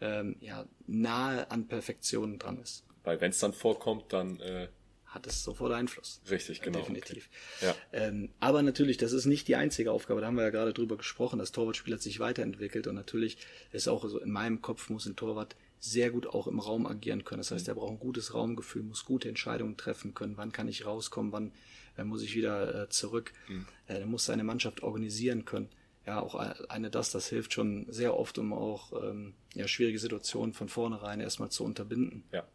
ähm, 0.00 0.36
ja, 0.40 0.66
nahe 0.86 1.50
an 1.50 1.68
Perfektion 1.68 2.38
dran 2.38 2.58
ist. 2.58 2.84
Weil 3.04 3.20
wenn 3.20 3.30
es 3.30 3.38
dann 3.38 3.52
vorkommt, 3.52 4.12
dann, 4.12 4.40
äh, 4.40 4.68
Hat 5.06 5.26
es 5.26 5.42
sofort 5.42 5.72
Einfluss. 5.72 6.20
Richtig, 6.30 6.60
genau, 6.60 6.80
Definitiv. 6.80 7.28
okay. 7.56 7.66
Ja. 7.66 7.74
Ähm, 7.92 8.30
aber 8.40 8.62
natürlich, 8.62 8.96
das 8.96 9.12
ist 9.12 9.26
nicht 9.26 9.48
die 9.48 9.56
einzige 9.56 9.92
Aufgabe. 9.92 10.20
Da 10.20 10.26
haben 10.26 10.36
wir 10.36 10.42
ja 10.44 10.50
gerade 10.50 10.72
drüber 10.72 10.96
gesprochen. 10.96 11.38
Das 11.38 11.52
Torwartspiel 11.52 11.94
hat 11.94 12.02
sich 12.02 12.20
weiterentwickelt 12.20 12.86
und 12.86 12.94
natürlich 12.94 13.38
ist 13.72 13.88
auch 13.88 14.06
so 14.08 14.18
in 14.18 14.30
meinem 14.30 14.62
Kopf 14.62 14.88
muss 14.90 15.06
ein 15.06 15.16
Torwart 15.16 15.56
sehr 15.80 16.10
gut 16.10 16.26
auch 16.26 16.46
im 16.46 16.60
Raum 16.60 16.86
agieren 16.86 17.24
können. 17.24 17.40
Das 17.40 17.50
heißt, 17.50 17.66
er 17.66 17.74
braucht 17.74 17.92
ein 17.92 17.98
gutes 17.98 18.34
Raumgefühl, 18.34 18.82
muss 18.82 19.06
gute 19.06 19.28
Entscheidungen 19.28 19.78
treffen 19.78 20.12
können. 20.12 20.36
Wann 20.36 20.52
kann 20.52 20.68
ich 20.68 20.84
rauskommen? 20.84 21.32
Wann 21.32 21.52
äh, 22.00 22.04
muss 22.04 22.22
ich 22.22 22.34
wieder 22.34 22.82
äh, 22.84 22.88
zurück? 22.88 23.32
Äh, 23.86 24.00
er 24.00 24.06
muss 24.06 24.24
seine 24.26 24.44
Mannschaft 24.44 24.82
organisieren 24.82 25.44
können. 25.44 25.68
Ja, 26.06 26.20
auch 26.20 26.34
eine 26.34 26.90
das, 26.90 27.10
das 27.12 27.28
hilft 27.28 27.52
schon 27.52 27.86
sehr 27.90 28.16
oft, 28.16 28.38
um 28.38 28.52
auch 28.52 28.92
ähm, 29.04 29.34
ja, 29.54 29.68
schwierige 29.68 29.98
Situationen 29.98 30.54
von 30.54 30.68
vornherein 30.68 31.20
erstmal 31.20 31.50
zu 31.50 31.64
unterbinden. 31.64 32.24
ja. 32.32 32.46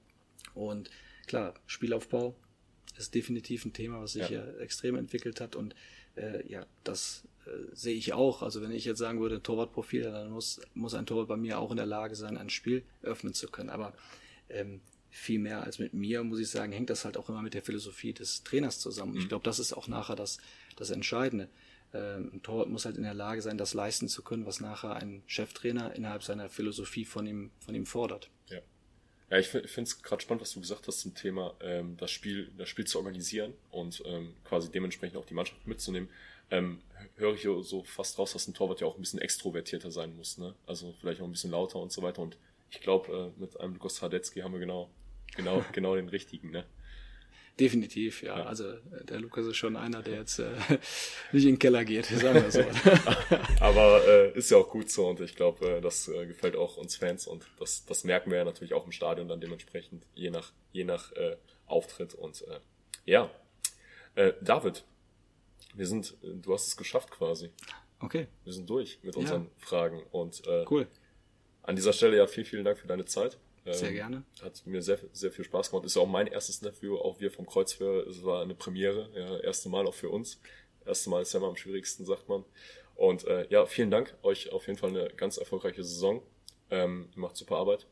Und 0.56 0.90
klar, 1.28 1.54
Spielaufbau 1.68 2.34
ist 2.98 3.14
definitiv 3.14 3.66
ein 3.66 3.74
Thema, 3.74 4.02
was 4.02 4.14
sich 4.14 4.30
Ja. 4.30 4.46
ja. 4.46 4.58
extrem 4.60 4.96
entwickelt 4.96 5.42
hat. 5.42 5.56
Und 5.56 5.76
äh, 6.16 6.48
ja, 6.50 6.66
das 6.86 7.28
äh, 7.46 7.50
sehe 7.74 7.96
ich 7.96 8.14
auch. 8.14 8.42
Also 8.42 8.62
wenn 8.62 8.72
ich 8.72 8.86
jetzt 8.86 9.00
sagen 9.00 9.20
würde, 9.20 9.44
Torwartprofil, 9.44 10.04
dann 10.04 10.32
muss, 10.32 10.62
muss 10.74 10.94
ein 10.94 11.06
Torwart 11.06 11.28
bei 11.28 11.36
mir 11.38 11.60
auch 11.60 11.72
in 11.72 11.78
der 11.78 11.86
Lage 11.86 12.16
sein, 12.16 12.38
ein 12.38 12.50
Spiel 12.50 12.84
öffnen 13.04 13.34
zu 13.34 13.48
können. 13.48 13.70
Aber 13.70 13.94
ähm, 14.50 14.80
viel 15.16 15.40
mehr 15.40 15.64
als 15.64 15.80
mit 15.80 15.94
mir, 15.94 16.24
muss 16.24 16.40
ich 16.40 16.50
sagen, 16.50 16.72
hängt 16.72 16.90
das 16.90 17.06
halt 17.06 17.18
auch 17.18 17.30
immer 17.30 17.42
mit 17.42 17.54
der 17.54 17.62
Philosophie 17.62 18.14
des 18.14 18.44
Trainers 18.44 18.80
zusammen. 18.80 19.18
Ich 19.18 19.30
glaube, 19.30 19.44
das 19.44 19.60
ist 19.60 19.74
auch 19.74 19.88
nachher 19.88 20.16
das, 20.16 20.40
das 20.76 20.90
Entscheidende. 20.90 21.50
Ähm, 21.94 22.32
ein 22.34 22.44
Torwart 22.44 22.70
muss 22.70 22.86
halt 22.86 22.98
in 22.98 23.04
der 23.04 23.14
Lage 23.14 23.42
sein, 23.42 23.58
das 23.58 23.74
leisten 23.74 24.10
zu 24.10 24.24
können, 24.24 24.46
was 24.46 24.60
nachher 24.60 24.96
ein 24.96 25.24
Cheftrainer 25.26 25.96
innerhalb 25.96 26.24
seiner 26.24 26.50
Philosophie 26.50 27.06
von 27.06 27.26
ihm, 27.26 27.52
von 27.60 27.74
ihm 27.74 27.86
fordert. 27.86 28.30
Ja. 28.50 28.60
Ja, 29.30 29.40
ich 29.40 29.48
finde 29.48 29.82
es 29.84 30.02
gerade 30.04 30.22
spannend, 30.22 30.42
was 30.42 30.52
du 30.52 30.60
gesagt 30.60 30.88
hast 30.88 31.00
zum 31.00 31.16
Thema, 31.16 31.56
ähm, 31.62 31.96
das 31.98 32.12
Spiel, 32.12 32.52
das 32.58 32.70
Spiel 32.70 32.86
zu 32.86 32.98
organisieren 33.00 33.54
und 33.72 34.04
ähm, 34.06 34.34
quasi 34.44 34.70
dementsprechend 34.70 35.18
auch 35.18 35.26
die 35.26 35.34
Mannschaft 35.34 35.66
mitzunehmen. 35.66 36.10
Ähm, 36.52 36.82
höre 37.16 37.34
ich 37.34 37.44
so 37.44 37.84
fast 37.84 38.20
raus, 38.20 38.34
dass 38.34 38.48
ein 38.48 38.54
Torwart 38.54 38.82
ja 38.82 38.88
auch 38.88 38.96
ein 38.96 39.02
bisschen 39.02 39.20
extrovertierter 39.20 39.90
sein 39.90 40.16
muss, 40.16 40.38
ne? 40.38 40.54
Also 40.68 40.94
vielleicht 41.00 41.22
auch 41.22 41.26
ein 41.26 41.32
bisschen 41.32 41.52
lauter 41.52 41.80
und 41.80 41.92
so 41.92 42.04
weiter. 42.04 42.22
Und 42.22 42.38
ich 42.70 42.82
glaube, 42.82 43.34
äh, 43.38 43.40
mit 43.40 43.60
einem 43.60 43.74
Lukas 43.74 44.02
Radetzky 44.04 44.42
haben 44.42 44.54
wir 44.54 44.60
genau, 44.60 44.90
genau, 45.36 45.64
genau 45.72 45.96
den 45.96 46.10
richtigen, 46.10 46.52
ne? 46.52 46.66
Definitiv, 47.60 48.22
ja. 48.22 48.34
Also 48.46 48.70
äh, 48.70 49.06
der 49.08 49.20
Lukas 49.22 49.46
ist 49.46 49.56
schon 49.56 49.78
einer, 49.78 50.02
der 50.02 50.16
jetzt 50.16 50.40
äh, 50.40 50.52
nicht 51.32 51.44
in 51.46 51.52
den 51.54 51.60
Keller 51.60 51.86
geht, 51.86 52.06
sagen 52.06 52.44
wir 52.44 52.52
so. 52.52 52.60
Aber 53.62 54.06
äh, 54.06 54.38
ist 54.38 54.52
ja 54.52 54.58
auch 54.58 54.70
gut 54.70 54.90
so 54.92 55.08
und 55.08 55.22
ich 55.22 55.36
glaube, 55.36 55.78
äh, 55.78 55.82
das 55.82 56.10
äh, 56.10 56.26
gefällt 56.26 56.58
auch 56.58 56.76
uns 56.76 56.98
Fans 56.98 57.28
und 57.28 57.46
das, 57.58 57.86
das 57.86 58.04
merken 58.04 58.30
wir 58.30 58.40
ja 58.40 58.44
natürlich 58.44 58.74
auch 58.74 58.86
im 58.86 58.92
Stadion 58.92 59.30
dann 59.30 59.40
dementsprechend, 59.40 60.06
je 60.16 60.32
nach, 60.32 60.52
je 60.74 60.84
nach 60.84 61.14
äh, 61.14 61.38
Auftritt. 61.66 62.14
Und 62.14 62.42
äh, 62.42 62.60
ja, 63.06 63.32
äh, 64.16 64.34
David, 64.42 64.84
wir 65.76 65.88
sind, 65.88 66.14
äh, 66.24 66.34
du 66.34 66.54
hast 66.54 66.68
es 66.68 66.76
geschafft 66.76 67.10
quasi. 67.12 67.52
Okay, 68.02 68.28
Wir 68.44 68.52
sind 68.52 68.70
durch 68.70 69.00
mit 69.02 69.16
Ja. 69.16 69.22
unseren 69.22 69.50
Fragen 69.60 70.04
und 70.12 70.46
äh, 70.46 70.66
cool. 70.70 70.88
an 71.64 71.78
dieser 71.78 71.94
Stelle 71.94 72.18
ja 72.18 72.28
vielen, 72.28 72.46
vielen 72.46 72.66
Dank 72.66 72.78
für 72.80 72.88
deine 72.88 73.06
Zeit. 73.06 73.38
Ähm, 73.66 73.74
Sehr 73.74 73.94
gerne. 73.94 74.24
Hat 74.42 74.62
mir 74.66 74.82
sehr, 74.82 75.00
sehr 75.12 75.32
viel 75.32 75.44
Spaß 75.44 75.72
gemacht. 75.72 75.86
Ist 75.86 75.96
ja 75.96 76.02
auch 76.02 76.08
mein 76.08 76.28
erstes 76.28 76.62
Interview, 76.62 76.98
auch 76.98 77.20
wir 77.20 77.32
vom 77.32 77.46
Kreuzfeuer. 77.46 78.06
Es 78.08 78.24
war 78.24 78.42
eine 78.42 78.54
Premiere, 78.54 79.10
ja, 79.16 79.40
erste 79.40 79.70
Mal 79.70 79.88
auch 79.88 79.94
für 79.94 80.10
uns. 80.10 80.40
Erste 80.86 81.10
Mal 81.10 81.24
ist 81.24 81.34
ja 81.34 81.40
immer 81.40 81.50
am 81.50 81.56
schwierigsten, 81.56 82.06
sagt 82.06 82.30
man. 82.30 82.44
Und 82.96 83.26
äh, 83.26 83.48
ja, 83.50 83.66
vielen 83.66 83.92
Dank. 83.92 84.16
Euch 84.22 84.52
auf 84.52 84.68
jeden 84.68 84.78
Fall 84.78 84.90
eine 84.90 85.10
ganz 85.10 85.38
erfolgreiche 85.38 85.84
Saison. 85.84 86.22
Ähm, 86.70 87.10
ihr 87.16 87.20
macht 87.20 87.36
super 87.36 87.58
Arbeit. 87.58 87.88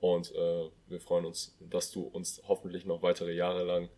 Und 0.00 0.34
äh, 0.34 0.70
wir 0.88 1.00
freuen 1.00 1.24
uns, 1.24 1.56
dass 1.60 1.90
du 1.90 2.02
uns 2.02 2.42
hoffentlich 2.46 2.84
noch 2.84 3.02
weitere 3.02 3.32
Jahre 3.32 3.64
lang 3.64 3.88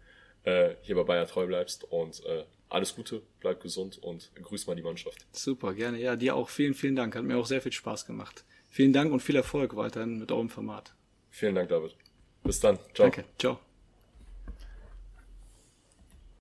äh, 0.44 0.76
hier 0.82 0.94
bei 0.94 1.02
Bayer 1.04 1.26
treu 1.26 1.46
bleibst. 1.46 1.84
Und 1.84 2.24
äh, 2.26 2.44
alles 2.68 2.94
Gute, 2.94 3.22
bleib 3.40 3.60
gesund 3.62 3.98
und 3.98 4.30
grüß 4.34 4.66
mal 4.66 4.76
die 4.76 4.82
Mannschaft. 4.82 5.26
Super, 5.32 5.74
gerne. 5.74 5.98
Ja, 5.98 6.16
dir 6.16 6.36
auch 6.36 6.50
vielen, 6.50 6.74
vielen 6.74 6.96
Dank. 6.96 7.16
Hat 7.16 7.24
mir 7.24 7.38
auch 7.38 7.46
sehr 7.46 7.62
viel 7.62 7.72
Spaß 7.72 8.06
gemacht. 8.06 8.44
Vielen 8.68 8.92
Dank 8.92 9.12
und 9.12 9.20
viel 9.20 9.36
Erfolg 9.36 9.74
weiterhin 9.74 10.18
mit 10.18 10.30
eurem 10.30 10.50
Format. 10.50 10.94
Vielen 11.38 11.54
Dank, 11.54 11.68
David. 11.68 11.94
Bis 12.42 12.58
dann. 12.58 12.78
Ciao. 12.94 13.06
Danke. 13.06 13.24
Ciao. 13.38 13.60